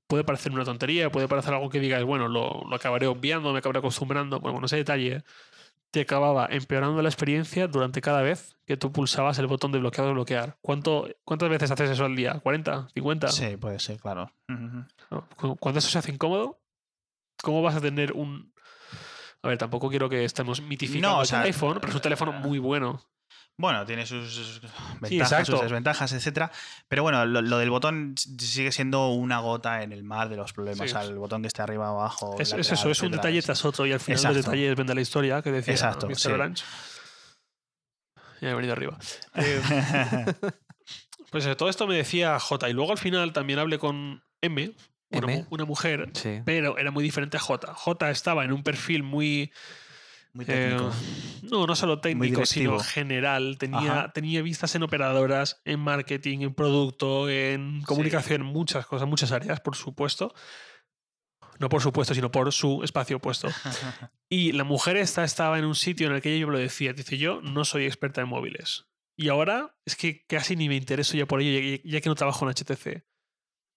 [0.06, 3.58] puede parecer una tontería, puede parecer algo que digas, bueno, lo, lo acabaré obviando, me
[3.58, 5.24] acabaré acostumbrando, pero bueno, ese detalle
[5.90, 10.06] te acababa empeorando la experiencia durante cada vez que tú pulsabas el botón de bloquear
[10.06, 10.56] o bloquear.
[10.60, 12.40] ¿Cuánto, ¿Cuántas veces haces eso al día?
[12.44, 12.92] ¿40?
[12.94, 13.28] ¿50?
[13.28, 14.30] Sí, puede ser, claro.
[15.10, 15.28] ¿no?
[15.36, 16.58] Cu- Cuando eso se hace incómodo,
[17.42, 18.52] ¿cómo vas a tener un...
[19.42, 22.32] A ver, tampoco quiero que estemos mitificando No, o el iPhone, pero es un teléfono
[22.32, 23.00] muy bueno.
[23.60, 24.60] Bueno, tiene sus
[25.00, 25.52] ventajas, exacto.
[25.52, 26.52] sus desventajas, etcétera.
[26.86, 30.52] Pero bueno, lo, lo del botón sigue siendo una gota en el mar de los
[30.52, 30.88] problemas.
[30.88, 30.94] Sí.
[30.94, 32.36] O sea, el botón que esté arriba o abajo.
[32.38, 34.36] Es, lateral, es eso, es un detalle tras otro y al final Exacto.
[34.36, 36.56] los detalles vende la historia que decía Exacto, Mr.
[36.56, 36.64] sí.
[38.40, 38.96] Ya he venido arriba.
[39.34, 39.60] Eh,
[41.30, 42.68] pues todo esto me decía J.
[42.68, 44.72] Y luego al final también hablé con M,
[45.10, 46.40] una, mujer, Sí.
[46.44, 47.72] pero era muy diferente a J.
[47.74, 49.52] J estaba en un perfil muy.
[50.34, 50.92] Muy eh, técnico.
[51.50, 53.56] no, no solo técnico, sino general.
[53.58, 54.12] Tenía, Ajá.
[54.12, 59.74] tenía vistas en operadoras, en marketing, en producto, en comunicación, muchas cosas, muchas áreas, por
[59.74, 60.34] supuesto.
[61.58, 63.48] No por supuesto, sino por su espacio puesto.
[64.30, 66.92] Y la mujer esta estaba en un sitio en el que ella me lo decía.
[66.92, 68.84] Dice, yo no soy experta en móviles.
[69.16, 72.14] Y ahora es que casi ni me intereso ya por ello, ya, ya que no
[72.14, 73.04] trabajo en HTC.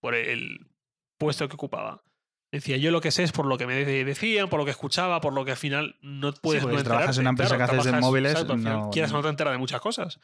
[0.02, 0.71] Por el
[1.26, 2.04] puesto que ocupaba.
[2.52, 4.72] Decía, yo lo que sé es por lo que me de- decían, por lo que
[4.72, 7.64] escuchaba, por lo que al final no puedes porque no trabajas en una empresa que
[7.64, 10.20] haces de móviles, exacto, no- quieras o no te enteras de muchas cosas.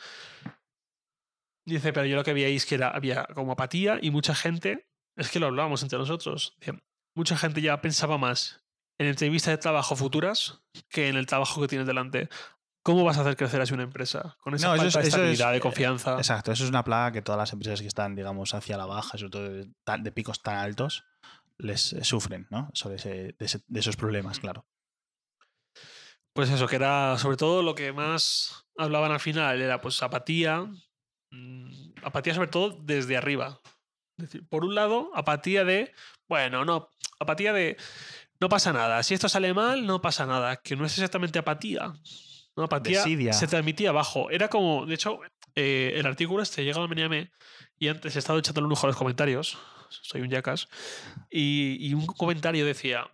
[1.65, 4.87] Dice, pero yo lo que veíais que era, había como apatía y mucha gente,
[5.17, 6.79] es que lo hablábamos entre nosotros, dice,
[7.15, 8.63] mucha gente ya pensaba más
[8.99, 12.29] en entrevistas de trabajo futuras que en el trabajo que tienes delante.
[12.87, 14.37] ¿Cómo vas a hacer crecer así una empresa?
[14.39, 16.15] Con esa No, falta de eso es- estabilidad, de confianza.
[16.15, 19.17] Exacto, eso es una plaga que todas las empresas que están, digamos, hacia la baja,
[19.17, 19.43] sobre todo
[19.99, 21.03] de, picos tan altos,
[21.57, 22.69] les eh, sufren, ¿no?
[22.71, 24.65] Sobre ese- de, ese- de esos problemas, claro.
[26.31, 30.65] Pues eso, que era sobre todo lo que más hablaban al final, era pues apatía,
[31.31, 33.59] mm, apatía sobre todo desde arriba.
[34.17, 35.93] Es decir, por un lado, apatía de,
[36.29, 37.75] bueno, no, apatía de,
[38.39, 41.93] no pasa nada, si esto sale mal, no pasa nada, que no es exactamente apatía.
[42.57, 43.33] No, apatía Desidia.
[43.33, 44.29] se transmitía abajo.
[44.29, 45.19] Era como, de hecho,
[45.55, 47.31] eh, el artículo este llega a Meniame
[47.79, 49.57] y antes he estado echándole un ojo a los comentarios,
[49.89, 50.67] soy un yacas,
[51.29, 53.09] y, y un comentario decía,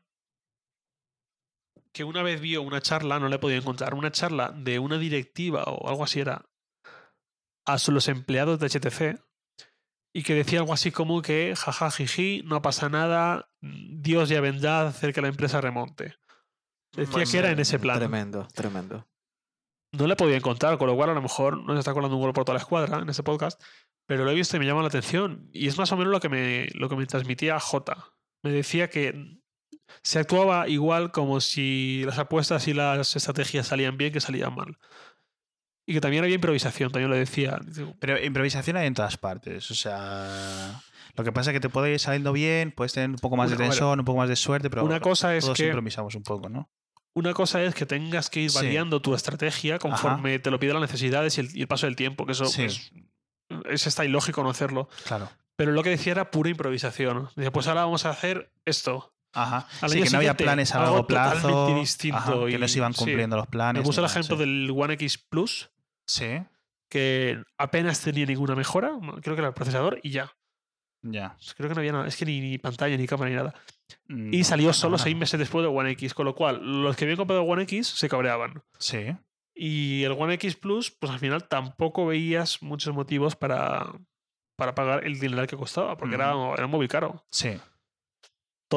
[1.94, 4.98] que una vez vio una charla, no le he podido encontrar, una charla de una
[4.98, 6.46] directiva o algo así era
[7.66, 9.22] a los empleados de HTC
[10.14, 14.82] y que decía algo así como que jaja jiji, no pasa nada, Dios ya vendrá
[14.82, 16.16] a hacer que la empresa remonte.
[16.96, 17.98] Decía que era en ese plan.
[17.98, 19.08] Tremendo, tremendo.
[19.94, 22.16] No le he podido encontrar, con lo cual a lo mejor no se está colando
[22.16, 23.62] un gol por toda la escuadra en ese podcast,
[24.08, 25.50] pero lo he visto y me llama la atención.
[25.54, 27.96] Y es más o menos lo que me, lo que me transmitía J.
[28.44, 29.40] Me decía que
[30.02, 34.78] se actuaba igual como si las apuestas y las estrategias salían bien que salían mal.
[35.86, 37.60] Y que también había improvisación, también lo decía.
[38.00, 39.70] Pero improvisación hay en todas partes.
[39.70, 40.82] O sea,
[41.16, 43.52] lo que pasa es que te puede ir saliendo bien, puedes tener un poco más
[43.52, 46.24] de tensión, un poco más de suerte, pero Una cosa es todos que improvisamos un
[46.24, 46.72] poco, ¿no?
[47.16, 48.58] Una cosa es que tengas que ir Sí.
[48.58, 51.96] variando tu estrategia conforme te lo piden las necesidades y el, y el paso del
[51.96, 52.64] tiempo, que eso Sí.
[52.64, 52.92] es,
[53.70, 54.90] es hasta ilógico no hacerlo.
[55.06, 55.30] Claro.
[55.56, 57.30] Pero lo que decía era pura improvisación.
[57.36, 59.14] Dice, pues ahora vamos a hacer esto.
[59.34, 59.68] Ajá.
[59.82, 61.48] Al Sí, que no había planes a largo plazo.
[61.48, 63.00] totalmente distinto ajá, que no se iban sí.
[63.00, 63.82] cumpliendo los planes.
[63.82, 65.70] Me puse el ejemplo del One X Plus,
[66.06, 66.40] Sí,
[66.90, 68.92] que apenas tenía ninguna mejora.
[69.22, 70.32] Creo que era el procesador y ya.
[71.04, 71.38] Ya.
[71.56, 72.08] Creo que no había nada.
[72.08, 73.54] Es que ni, ni pantalla, ni cámara, ni nada.
[74.08, 77.18] Y salió solo seis meses después de One X, con lo cual los que habían
[77.18, 78.64] comprado One X se cabreaban.
[78.80, 79.16] Sí.
[79.54, 83.86] Y el One X Plus, pues al final tampoco veías muchos motivos para,
[84.56, 87.24] para pagar el dinero que costaba, porque era, era un móvil caro.
[87.30, 87.60] Sí.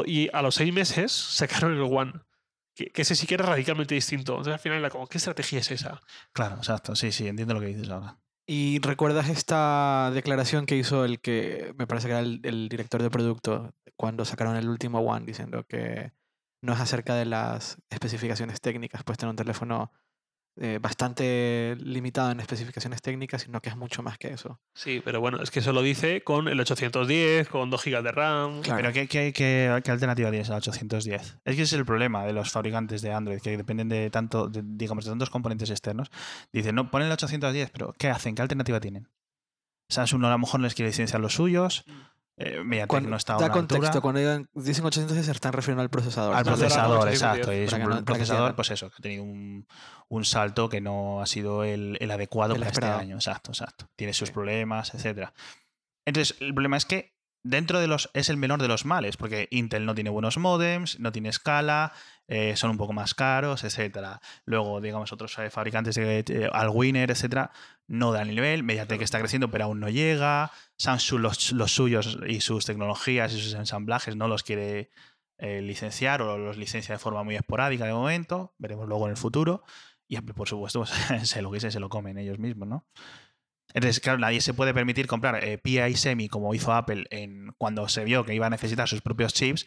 [0.04, 2.12] Y a los seis meses sacaron el One,
[2.74, 4.32] que, que ese sí que era radicalmente distinto.
[4.32, 6.02] Entonces al final era como, ¿qué estrategia es esa?
[6.32, 6.94] Claro, exacto.
[6.94, 8.18] Sí, sí, entiendo lo que dices ahora.
[8.48, 13.10] ¿Y recuerdas esta declaración que hizo el que me parece que era el, director de
[13.10, 16.12] producto cuando sacaron el último One diciendo que
[16.62, 19.90] no es acerca de las especificaciones técnicas, pues tener un teléfono
[20.58, 24.58] eh, bastante limitado en especificaciones técnicas, sino que es mucho más que eso.
[24.74, 28.12] Sí, pero bueno, es que eso lo dice con el 810, con 2 GB de
[28.12, 28.62] RAM.
[28.62, 28.78] Claro.
[28.80, 31.38] Pero ¿qué, qué, qué- qué alternativa tienes al 810?
[31.44, 34.48] Es que ese es el problema de los fabricantes de Android, que dependen de tanto,
[34.48, 36.10] de, digamos, de tantos componentes externos.
[36.52, 38.34] Dicen, no, ponen el 810, pero ¿qué hacen?
[38.34, 39.08] ¿Qué alternativa tienen?
[39.88, 41.84] Samsung a lo mejor les quiere licenciar los suyos.
[42.38, 44.00] Eh, MediaTek no está a da contexto, altura.
[44.02, 46.34] cuando digan- dicen 810 se están refiriendo al procesador.
[46.36, 47.52] Al procesador, 810, exacto.
[47.52, 49.66] Y es un no- procesador, pues eso, que ha tenido un,
[50.08, 52.94] un salto que no ha sido el, el adecuado El para esperado.
[52.96, 53.16] este año.
[53.16, 53.88] Exacto, exacto.
[53.96, 54.34] Tiene sus Sí.
[54.34, 55.32] problemas, etcétera.
[56.04, 57.15] Entonces, el problema es que
[57.48, 58.10] dentro de los.
[58.14, 61.92] es el menor de los males, porque Intel no tiene buenos modems, no tiene escala,
[62.28, 64.20] eh, son un poco más caros, etcétera.
[64.44, 67.50] Luego, digamos, otros eh, fabricantes de eh, etcétera,
[67.86, 68.62] no dan el nivel.
[68.62, 70.50] MediaTek está creciendo, pero aún no llega.
[70.76, 74.90] Samsung, los, los suyos y sus tecnologías y sus ensamblajes no los quiere
[75.38, 78.54] eh, licenciar o los licencia de forma muy esporádica de momento.
[78.58, 79.64] Veremos luego en el futuro.
[80.08, 80.90] Y Apple, por supuesto, pues,
[81.28, 82.86] se lo y se lo comen ellos mismos, ¿no?
[83.76, 87.90] Entonces, claro, nadie se puede permitir comprar eh, PI Semi como hizo Apple en, cuando
[87.90, 89.66] se vio que iba a necesitar sus propios chips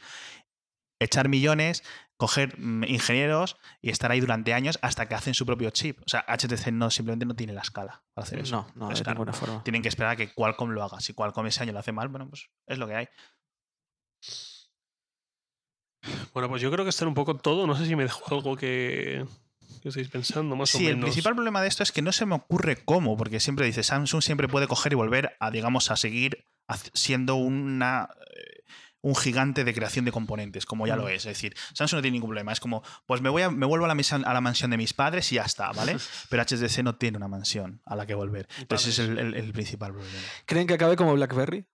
[1.00, 1.84] echar millones,
[2.18, 6.00] coger mm, ingenieros y estar ahí durante años hasta que hacen su propio chip.
[6.00, 8.56] O sea, HTC no, simplemente no tiene la escala para hacer eso.
[8.56, 9.64] No, no, de Entonces, claro, ninguna forma.
[9.64, 11.00] Tienen que esperar a que Qualcomm lo haga.
[11.00, 13.08] Si Qualcomm ese año lo hace mal, bueno, pues es lo que hay.
[16.34, 17.68] Bueno, pues yo creo que esto era un poco todo.
[17.68, 19.24] No sé si me dejó algo que,
[19.82, 22.26] que estáis pensando, más Sí, o el principal problema de esto es que no se
[22.26, 25.96] me ocurre cómo, porque siempre dice Samsung siempre puede coger y volver a, digamos, a
[25.98, 26.46] seguir
[26.94, 28.64] siendo una eh,
[29.02, 31.08] un gigante de creación de componentes, como ya lo Mm.
[31.10, 31.16] es.
[31.16, 32.52] Es decir, Samsung no tiene ningún problema.
[32.52, 34.78] Es como, pues me voy a, me vuelvo a la, misa- a la mansión de
[34.78, 35.96] mis padres y ya está, ¿vale?
[36.30, 38.50] Pero HTC no tiene una mansión a la que volver.
[38.60, 40.20] Entonces ese es el, el- el principal problema.
[40.46, 41.66] ¿Creen que acabe como BlackBerry?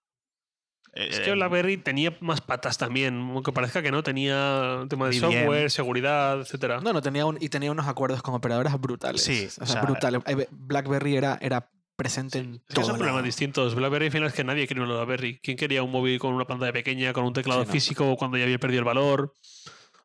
[0.96, 5.12] Es Eh, que BlackBerry tenía más patas también, aunque parezca que no, tenía tema de
[5.14, 6.80] software, seguridad, etcétera.
[6.80, 9.22] No, no, tenía un, y tenía unos acuerdos con operadoras brutales.
[9.22, 10.22] Sí, o sea, o sea, brutales.
[10.26, 12.84] Eh, BlackBerry era, era presente en Es que todo.
[12.86, 13.74] son problemas distintos.
[13.74, 15.38] BlackBerry al final es que nadie quería un BlackBerry.
[15.42, 17.72] ¿Quién quería un móvil con una pantalla pequeña, con un teclado Sí, no.
[17.72, 19.34] físico cuando ya había perdido el valor?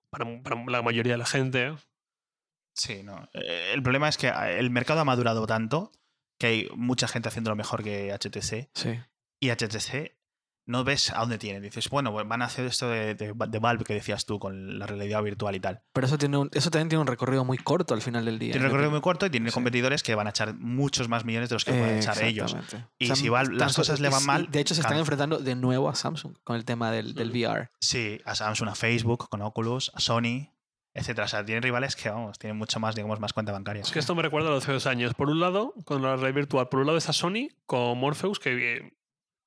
[0.09, 1.73] Para, para la mayoría de la gente.
[2.75, 3.29] Sí, no.
[3.33, 5.91] Eh, El problema es que eh, el mercado ha madurado tanto
[6.39, 8.69] que hay mucha gente haciéndolo mejor que HTC.
[8.73, 8.99] Sí.
[9.39, 10.15] Y HTC
[10.71, 11.59] no ves a dónde tiene.
[11.61, 14.79] Dices, bueno, pues van a hacer esto de, de- de Valve que decías tú con
[14.79, 15.81] la realidad virtual y tal.
[15.93, 18.51] Pero eso, tiene un- eso también tiene un recorrido muy corto al final del día.
[18.53, 19.53] Tiene un recorrido muy corto y tiene Sí.
[19.53, 22.55] competidores que van a echar muchos más millones de los que pueden echar ellos.
[22.97, 25.37] Y O sea, si Valve- las cosas le van mal, De hecho, se están enfrentando
[25.39, 27.31] de nuevo a Samsung con el tema del, del Mm.
[27.33, 27.69] VR.
[27.79, 30.49] Sí, a Samsung, a Facebook, con Oculus, a Sony,
[30.93, 31.25] etcétera.
[31.25, 33.81] O sea, tienen rivales que, vamos, tienen mucho más, digamos, más cuenta bancaria.
[33.81, 35.13] Es que esto me recuerda a los hace dos años.
[35.13, 38.77] Por un lado, con la red virtual, por un lado está Sony con Morpheus, que
[38.77, 38.93] eh,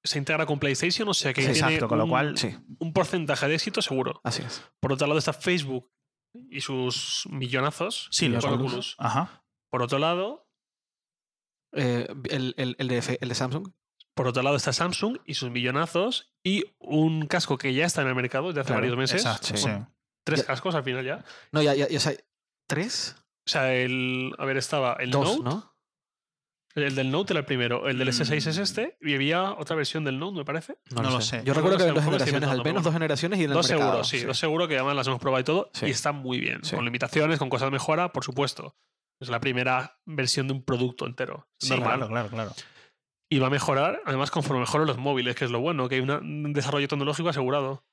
[0.05, 2.55] se integra con PlayStation, o sea que Sí, tiene Exacto, con lo un- cual, Sí,
[2.79, 4.21] un porcentaje de éxito seguro.
[4.23, 4.63] así es.
[4.81, 5.91] Por otro lado está Facebook
[6.51, 8.97] y sus millonazos sí, los Oculus.
[8.99, 9.45] Ajá.
[9.71, 10.43] Por otro lado,
[11.77, 13.73] Eh, el, el- el de, F- el de Samsung.
[14.15, 18.09] por otro lado está Samsung y sus millonazos y un casco que ya está en
[18.09, 19.25] el mercado desde hace Claro, varios meses.
[19.25, 19.69] Exacto, sí.
[20.25, 21.25] Tres Ya- cascos al final ya.
[21.51, 22.13] No, ya, ya, ya, o sea,
[22.69, 23.17] ¿tres?
[23.47, 24.33] O sea, el.
[24.39, 25.45] A ver, estaba el Dos, Note.
[25.57, 25.74] ¿no?
[26.75, 27.89] El del Note era el primero.
[27.89, 28.63] El del S6 es Mm.
[28.63, 28.97] este.
[29.01, 30.77] Y había otra versión del Note, me parece.
[30.95, 31.43] No lo sé.
[31.45, 33.91] Yo recuerdo que había dos generaciones, al menos dos generaciones y en el Dos mercado.
[33.91, 35.71] seguros, sí, Dos seguro que además las hemos probado y todo.
[35.73, 35.87] Sí.
[35.87, 36.65] Y están muy bien.
[36.65, 36.75] Sí.
[36.75, 38.75] Con limitaciones, con cosas de mejora, por supuesto.
[39.21, 41.47] Es la primera versión de un producto entero.
[41.61, 41.99] Sí, normal.
[41.99, 42.53] claro, claro, claro.
[43.31, 46.01] Y va a mejorar, además, conforme mejoren los móviles, que es lo bueno, que hay
[46.01, 47.85] un desarrollo tecnológico asegurado.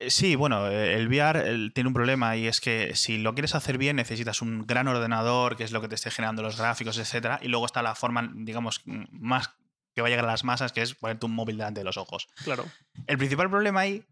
[0.00, 3.34] Eh, Sí, bueno, eh, el VR el- tiene un problema y es que si lo
[3.34, 6.56] quieres hacer bien necesitas un gran ordenador, que es lo que te esté generando los
[6.58, 9.50] gráficos, etcétera, y luego está la forma, digamos, más
[9.94, 11.96] que va a llegar a las masas, que es ponerte un móvil delante de los
[11.96, 12.26] ojos.
[12.42, 12.64] Claro.
[13.06, 14.04] El principal problema ahí,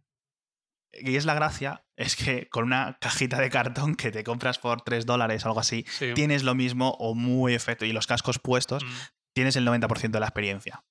[0.93, 4.83] y es la gracia, es que con una cajita de cartón que te compras por
[4.83, 6.13] 3 dólares o algo así, Sí.
[6.15, 8.89] tienes lo mismo o muy efecto, y los cascos puestos, Mm.
[9.35, 10.85] tienes el 90% de la experiencia.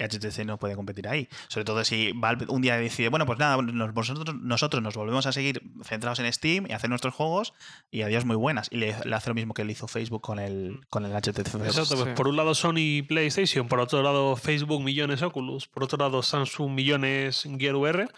[0.00, 1.28] Y HTC no puede competir ahí.
[1.48, 2.12] Sobre todo si
[2.48, 6.32] un día decide, bueno, pues nada, nos- vosotros, nosotros nos volvemos a seguir centrados en
[6.32, 7.52] Steam y hacer nuestros juegos
[7.90, 8.68] y adiós muy buenas.
[8.72, 11.54] Y le, hace lo mismo que le hizo Facebook con el, con el HTC.
[11.66, 15.98] Exacto, pues por un lado Sony PlayStation, por otro lado Facebook millones Oculus, por otro
[15.98, 18.08] lado Samsung millones Gear VR.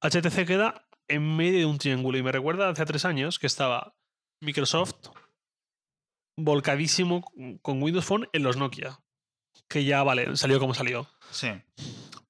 [0.00, 3.94] HTC queda en medio de un triángulo y me recuerda hace tres años que estaba
[4.40, 4.94] Microsoft
[6.36, 7.22] volcadísimo
[7.62, 8.98] con Windows Phone en los Nokia,
[9.72, 11.08] que ya vale, salió como salió.
[11.30, 11.48] Sí.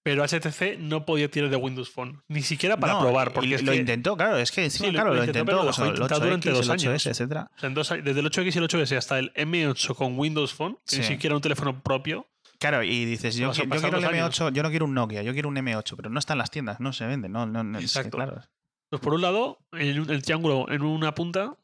[0.04, 3.58] Pero HTC no podía tirar de Windows Phone, ni siquiera para No, probar, y porque
[3.62, 5.74] lo que, intentó, claro, es que encima, Sí, lo- claro, lo intentó, pero lo el
[6.02, 7.06] 8X, durante el dos 8S, años.
[7.06, 7.50] etcétera.
[7.54, 10.52] o sea, en dos- desde el 8X y el 8S hasta el M8 con Windows
[10.54, 12.26] Phone, que ni siquiera un teléfono propio,
[12.58, 14.40] Claro, y dices, yo, quiero el dos años.
[14.40, 16.50] M8, yo no quiero un Nokia, yo quiero un M8, pero no está en las
[16.50, 18.16] tiendas, no se vende, no, no, no es que, Exacto.
[18.18, 18.40] claro.
[18.88, 21.56] Pues por un lado, el triángulo en una punta,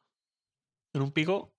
[0.94, 1.52] en un pico,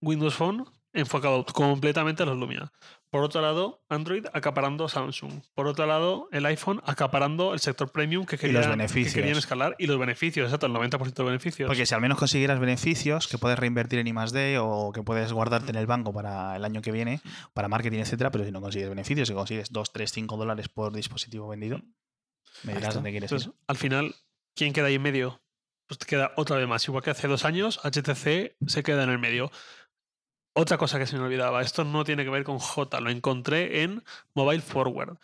[0.00, 2.72] Windows Phone enfocado completamente a los Lumia.
[3.10, 5.42] Por otro lado, Android acaparando Samsung.
[5.54, 9.14] Por otro lado, el iPhone acaparando el sector premium que los querían, que beneficios.
[9.14, 11.66] querían escalar y los beneficios, exacto, el 90% de beneficios.
[11.66, 15.70] Porque si al menos consiguieras beneficios que puedes reinvertir en I+D o que puedes guardarte
[15.70, 17.20] en el banco para el año que viene,
[17.52, 20.92] para marketing, etcétera, pero si no consigues beneficios, si consigues 2, 3, 5 dólares por
[20.94, 21.82] dispositivo vendido,
[22.62, 23.54] me dirás dónde quieres Entonces, ir.
[23.66, 24.14] al final,
[24.54, 25.42] ¿quién queda ahí en medio?
[25.86, 26.86] Pues te queda otra vez más.
[26.88, 29.50] Igual que hace dos años, HTC se queda en el medio.
[30.54, 33.82] Otra cosa que se me olvidaba, esto no tiene que ver con J, lo encontré
[33.82, 34.02] en
[34.34, 35.16] Mobile Forward.
[35.18, 35.20] Ajá.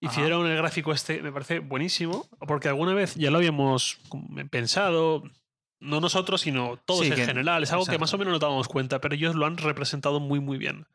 [0.00, 3.98] Hicieron el gráfico este, me parece buenísimo, porque alguna vez ya lo habíamos
[4.50, 5.22] pensado,
[5.80, 7.62] no nosotros, sino todos Sí, en que- general.
[7.62, 10.40] Es algo que más o menos nos dábamos cuenta, pero ellos lo han representado muy,
[10.40, 10.86] muy bien.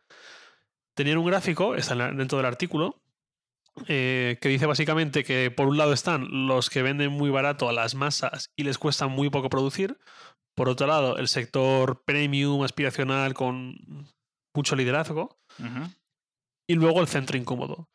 [0.94, 3.02] Tenían un gráfico, está dentro del artículo,
[3.88, 7.74] eh, que dice básicamente que por un lado están los que venden muy barato a
[7.74, 9.98] las masas y les cuesta muy poco producir.
[10.56, 14.08] Por otro lado, el sector premium, aspiracional, con
[14.56, 15.38] mucho liderazgo.
[16.70, 17.90] Y luego el centro incómodo.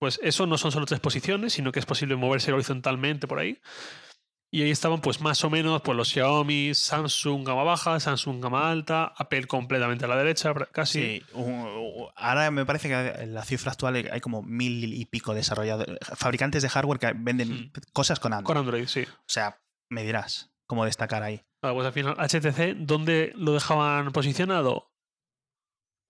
[0.00, 3.60] Pues eso no son solo tres posiciones, sino que es posible moverse horizontalmente por ahí.
[4.50, 8.70] Y ahí estaban, pues más o menos, pues los Xiaomi, Samsung gama baja, Samsung gama
[8.70, 11.20] alta, Apple completamente a la derecha, casi.
[11.20, 11.22] Sí,
[12.16, 16.62] ahora me parece que en la cifra actual hay como mil y pico desarrolladores, fabricantes
[16.62, 17.72] de hardware que venden Mm.
[17.92, 18.46] cosas con Android.
[18.46, 19.02] Con Android, sí.
[19.02, 19.60] O sea,
[19.90, 21.42] me dirás cómo destacar ahí.
[21.62, 24.90] Ah, pues al final, HTC, ¿dónde lo dejaban posicionado?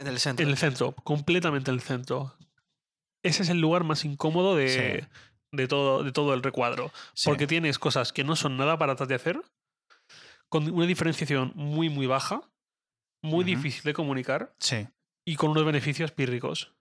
[0.00, 0.44] En el centro.
[0.44, 2.34] En el centro, completamente en el centro.
[3.24, 5.08] Ese es el lugar más incómodo de, Sí.
[5.52, 6.92] de, todo, de todo el recuadro.
[7.14, 7.28] Sí.
[7.28, 9.40] Porque tienes cosas que no son nada baratas de hacer,
[10.48, 12.42] con una diferenciación muy, muy baja,
[13.22, 14.86] muy difícil de comunicar Sí,
[15.26, 16.72] y con unos beneficios pírricos.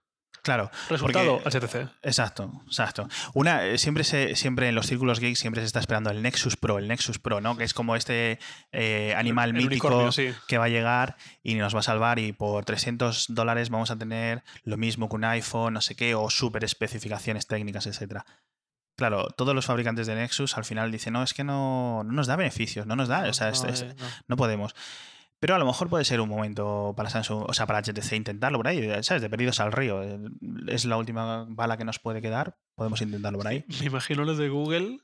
[0.42, 0.70] Claro.
[0.88, 1.88] Resultado, Porque- HTC.
[2.02, 3.08] Exacto, exacto.
[3.34, 6.56] Una, eh, siempre, se, siempre en los círculos geeks siempre se está esperando el Nexus
[6.56, 7.56] Pro, el Nexus Pro, ¿no?
[7.56, 8.38] Que es como este
[8.72, 10.32] eh, animal El mítico sí.
[10.46, 13.96] que va a llegar y nos va a salvar y por 300 dólares vamos a
[13.98, 18.24] tener lo mismo que un iPhone, no sé qué, o super especificaciones técnicas, etcétera.
[18.96, 22.26] Claro, todos los fabricantes de Nexus al final dicen, no, es que no, no nos
[22.26, 23.94] da beneficios, no nos da, o sea, No, es- eh,
[24.26, 24.74] no podemos.
[25.40, 28.58] Pero a lo mejor puede ser un momento para Samsung, o sea, para HTC intentarlo
[28.58, 29.22] por ahí, ¿sabes?
[29.22, 30.02] De perdidos al río.
[30.02, 30.18] eh,
[30.66, 33.64] Es la última bala que nos puede quedar, podemos intentarlo por ahí.
[33.80, 34.98] Me imagino los de Google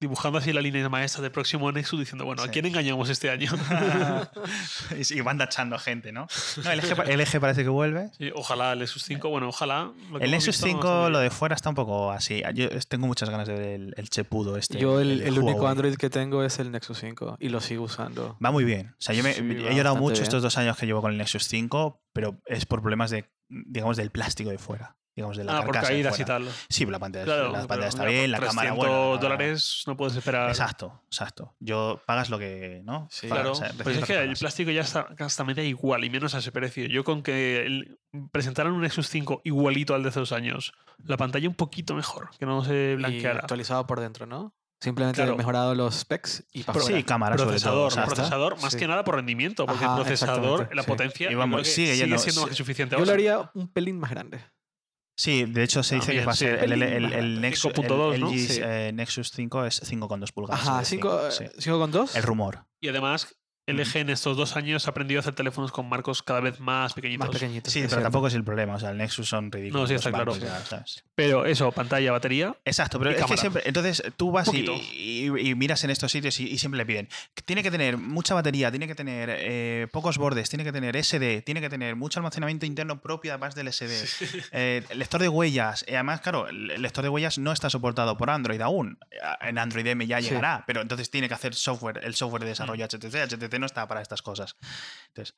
[0.00, 2.52] dibujando así la línea maestra del próximo Nexus diciendo, bueno, ¿a Sí.
[2.52, 3.50] quién engañamos este año?
[5.10, 6.26] y van tachando gente, ¿no?
[6.64, 6.80] No, el,
[7.20, 8.10] LG parece que vuelve.
[8.16, 9.92] Sí, ojalá el Nexus 5, bueno, ojalá.
[10.10, 12.42] lo que El Nexus visto no 5, está lo de fuera está un poco así.
[12.54, 14.78] Yo tengo muchas ganas de ver el, el chepudo este.
[14.78, 15.68] Yo el, único.
[15.68, 18.36] Android que tengo es el Nexus 5 y lo sigo usando.
[18.44, 18.88] Va muy bien.
[18.98, 20.22] O sea, yo me- Sí, he llorado mucho bien.
[20.24, 23.96] estos dos años que llevo con el Nexus 5, pero es por problemas de, digamos,
[23.96, 24.96] del plástico de fuera.
[25.16, 26.48] Digamos, de la Ah, por carcasa caídas y tal.
[26.68, 28.92] Sí, la pantalla, Claro, la pero pantalla está bien, la cámara 300 buena.
[28.92, 30.48] la cámara- dólares no puedes esperar.
[30.48, 31.54] Exacto, exacto.
[31.58, 33.08] Yo pagas lo que, ¿no?
[33.10, 33.26] Sí.
[33.26, 36.04] Pagas, Claro, o sea, pues es que el plástico ya está, hasta me da igual
[36.04, 36.86] y menos a ese precio.
[36.86, 37.98] Yo con que el-
[38.32, 40.72] presentaran un Nexus 5 igualito al de hace dos años,
[41.04, 43.40] la pantalla un poquito mejor, que no se Y blanqueara.
[43.40, 44.54] actualizado por dentro, ¿no?
[44.80, 45.34] Simplemente Claro.
[45.34, 47.88] he mejorado los specs y para Sí, cámara sobre todo.
[47.88, 48.78] procesador, procesador más Sí.
[48.78, 50.88] que nada por rendimiento, porque Ajá, el procesador, la sí.
[50.88, 52.30] potencia, Y yo vamos, sigue siendo más sí.
[52.48, 52.96] que suficiente.
[52.96, 54.40] Yo lo haría un pelín más grande.
[55.20, 58.20] Sí, de hecho se dice que va a ser el, el- el- Nexus, 5.2, el,
[58.22, 58.30] ¿no?
[58.30, 58.58] Sí.
[58.62, 60.66] eh, Nexus 5 es 5,2 pulgadas.
[60.66, 61.70] Ajá, de 5 cinco, sí.
[61.70, 62.16] con 2.
[62.16, 62.64] El rumor.
[62.80, 63.28] Y además,
[63.76, 66.94] LG en estos dos años ha aprendido a hacer teléfonos con marcos cada vez más
[66.94, 67.28] pequeñitos.
[67.28, 67.72] Más pequeñitos.
[67.72, 68.02] Sí, pero cierto.
[68.04, 68.74] tampoco es el problema.
[68.74, 69.82] O sea, el Nexus son ridículos.
[69.82, 70.34] No, sí, está claro.
[71.14, 72.56] Pero eso, pantalla, batería.
[72.64, 73.62] Exacto, pero Y es que siempre.
[73.66, 77.08] Entonces tú vas y, y- y miras en estos sitios y, y siempre le piden.
[77.44, 81.42] Tiene que tener mucha batería, tiene que tener eh, pocos bordes, tiene que tener SD,
[81.42, 84.04] tiene que tener mucho almacenamiento interno propio además del SD.
[84.52, 85.84] eh, lector de huellas.
[85.86, 88.98] Y además, claro, el lector de huellas no está soportado por Android aún.
[89.40, 90.28] En Android M ya Sí.
[90.28, 92.50] llegará, pero entonces tiene que hacer software, el software de Mm.
[92.50, 93.22] desarrollo HTC.
[93.22, 94.56] HTC no está para estas cosas.
[95.08, 95.36] Entonces,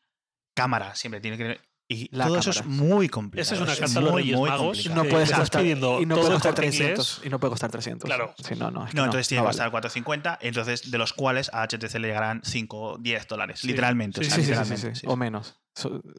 [0.57, 1.61] cámara siempre tiene que.
[1.89, 3.43] Y La todo eso es muy complicado.
[3.43, 4.87] Esa es una carta a los Reyes Magos.
[4.89, 7.09] no que puede estás costar, pidiendo y no todo puede costar corte 300.
[7.16, 7.27] inglés.
[7.27, 8.07] Y no puede costar 300.
[8.09, 8.35] Claro.
[8.39, 8.85] Sí, no, no.
[8.87, 9.53] es que No, no, entonces tiene no que vale.
[9.59, 13.66] costar 450, entonces de los cuales a HTC le llegarán 5 o 10 dólares, Sí.
[13.66, 14.20] literalmente.
[14.20, 15.61] o Sí, sea, Sí, sí, sí, sí, literalmente, sí, sí, O menos.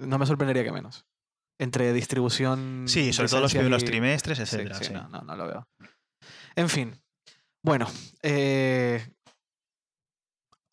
[0.01, 1.05] No me sorprendería que menos.
[1.59, 2.83] Entre distribución.
[2.87, 4.75] Sí, sobre todo los primeros y- trimestres, Sí, etcétera.
[4.75, 4.93] sí, sí.
[4.93, 5.67] No, no, no lo veo.
[6.55, 7.01] En fin.
[7.63, 7.87] Bueno.
[8.21, 9.07] eh,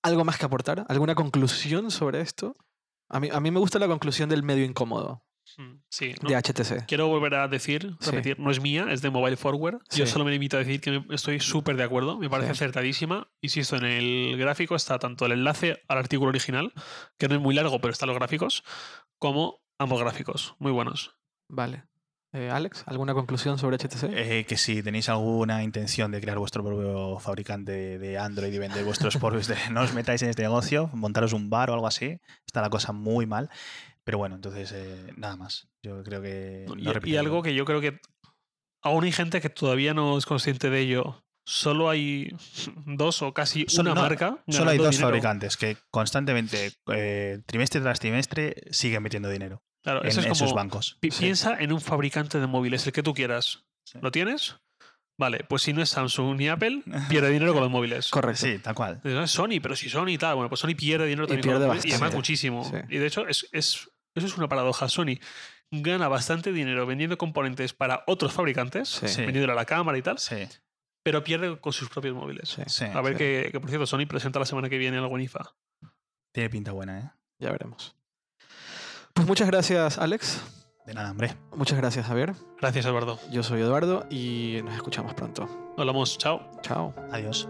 [0.02, 0.84] ¿Algo más que aportar?
[0.88, 2.56] ¿Alguna conclusión sobre esto?
[3.08, 5.24] A mí, a mí me gusta la conclusión del medio incómodo
[5.58, 6.28] Mm, Sí, ¿no?
[6.28, 6.86] de HTC.
[6.86, 8.10] Quiero volver a decir, Sí.
[8.12, 9.80] repetir, no es mía, es de Mobile Forward.
[9.90, 13.28] Yo solo me limito a decir que estoy súper de acuerdo, me parece acertadísima.
[13.40, 16.72] Insisto, en el gráfico está tanto el enlace al artículo original,
[17.18, 18.62] que no es muy largo, pero están los gráficos,
[19.18, 21.16] como ambos gráficos, muy buenos.
[21.48, 21.84] Vale.
[22.32, 24.04] Eh, Alex, ¿alguna conclusión sobre HTC?
[24.12, 28.84] Eh, que si tenéis alguna intención de crear vuestro propio fabricante de, Android y vender
[28.84, 32.60] vuestros propios, no os metáis en este negocio, montaros un bar o algo así, está
[32.60, 33.50] la cosa muy mal.
[34.04, 35.68] Pero bueno, entonces eh, nada más.
[35.82, 36.66] Yo creo que.
[36.68, 37.20] Y, no y repetirlo.
[37.20, 37.98] algo que yo creo que
[38.82, 41.24] aún hay gente que todavía no es consciente de ello.
[41.44, 42.32] Solo hay
[42.86, 44.38] dos o casi Solo- una no, marca.
[44.46, 45.08] Solo hay dos dinero.
[45.08, 50.32] fabricantes que constantemente, eh, trimestre tras trimestre, siguen metiendo dinero Claro, en, eso es en
[50.32, 50.96] como sus bancos.
[51.00, 51.20] Pi- Sí.
[51.24, 53.64] Piensa en un fabricante de móviles, el que tú quieras.
[53.84, 53.98] Sí.
[54.02, 54.56] ¿Lo tienes?
[55.18, 58.08] Vale, pues si no es Samsung ni Apple, pierde dinero con los móviles.
[58.10, 58.46] Correcto.
[58.46, 59.00] Sí, tal cual.
[59.04, 61.42] No es Sony, pero si Sony y tal, bueno, pues Sony pierde dinero Y también
[61.42, 62.16] pierde con los móviles, y además bastante.
[62.16, 62.64] muchísimo.
[62.64, 62.76] Sí.
[62.88, 64.88] Y de hecho, es, es- eso es una paradoja.
[64.88, 65.18] Sony
[65.70, 69.20] gana bastante dinero vendiendo componentes para otros fabricantes, Sí.
[69.22, 70.36] Vendiéndole a la cámara y tal, Sí,
[71.04, 72.48] pero pierde con sus propios móviles.
[72.48, 72.84] Sí, sí.
[72.86, 73.18] A ver sí.
[73.18, 75.54] que, que, por cierto, Sony presenta la semana que viene algo en IFA.
[76.32, 77.10] Tiene pinta buena, ¿eh?
[77.38, 77.94] Ya veremos.
[79.14, 80.40] Pues muchas gracias, Alex.
[80.86, 81.36] De nada, hombre.
[81.54, 82.34] Muchas gracias, Javier.
[82.60, 83.18] Gracias, Eduardo.
[83.30, 85.48] Yo soy Eduardo y nos escuchamos pronto.
[85.76, 86.18] Hablamos.
[86.18, 86.40] Chao.
[86.62, 86.94] Chao.
[87.12, 87.48] Adiós.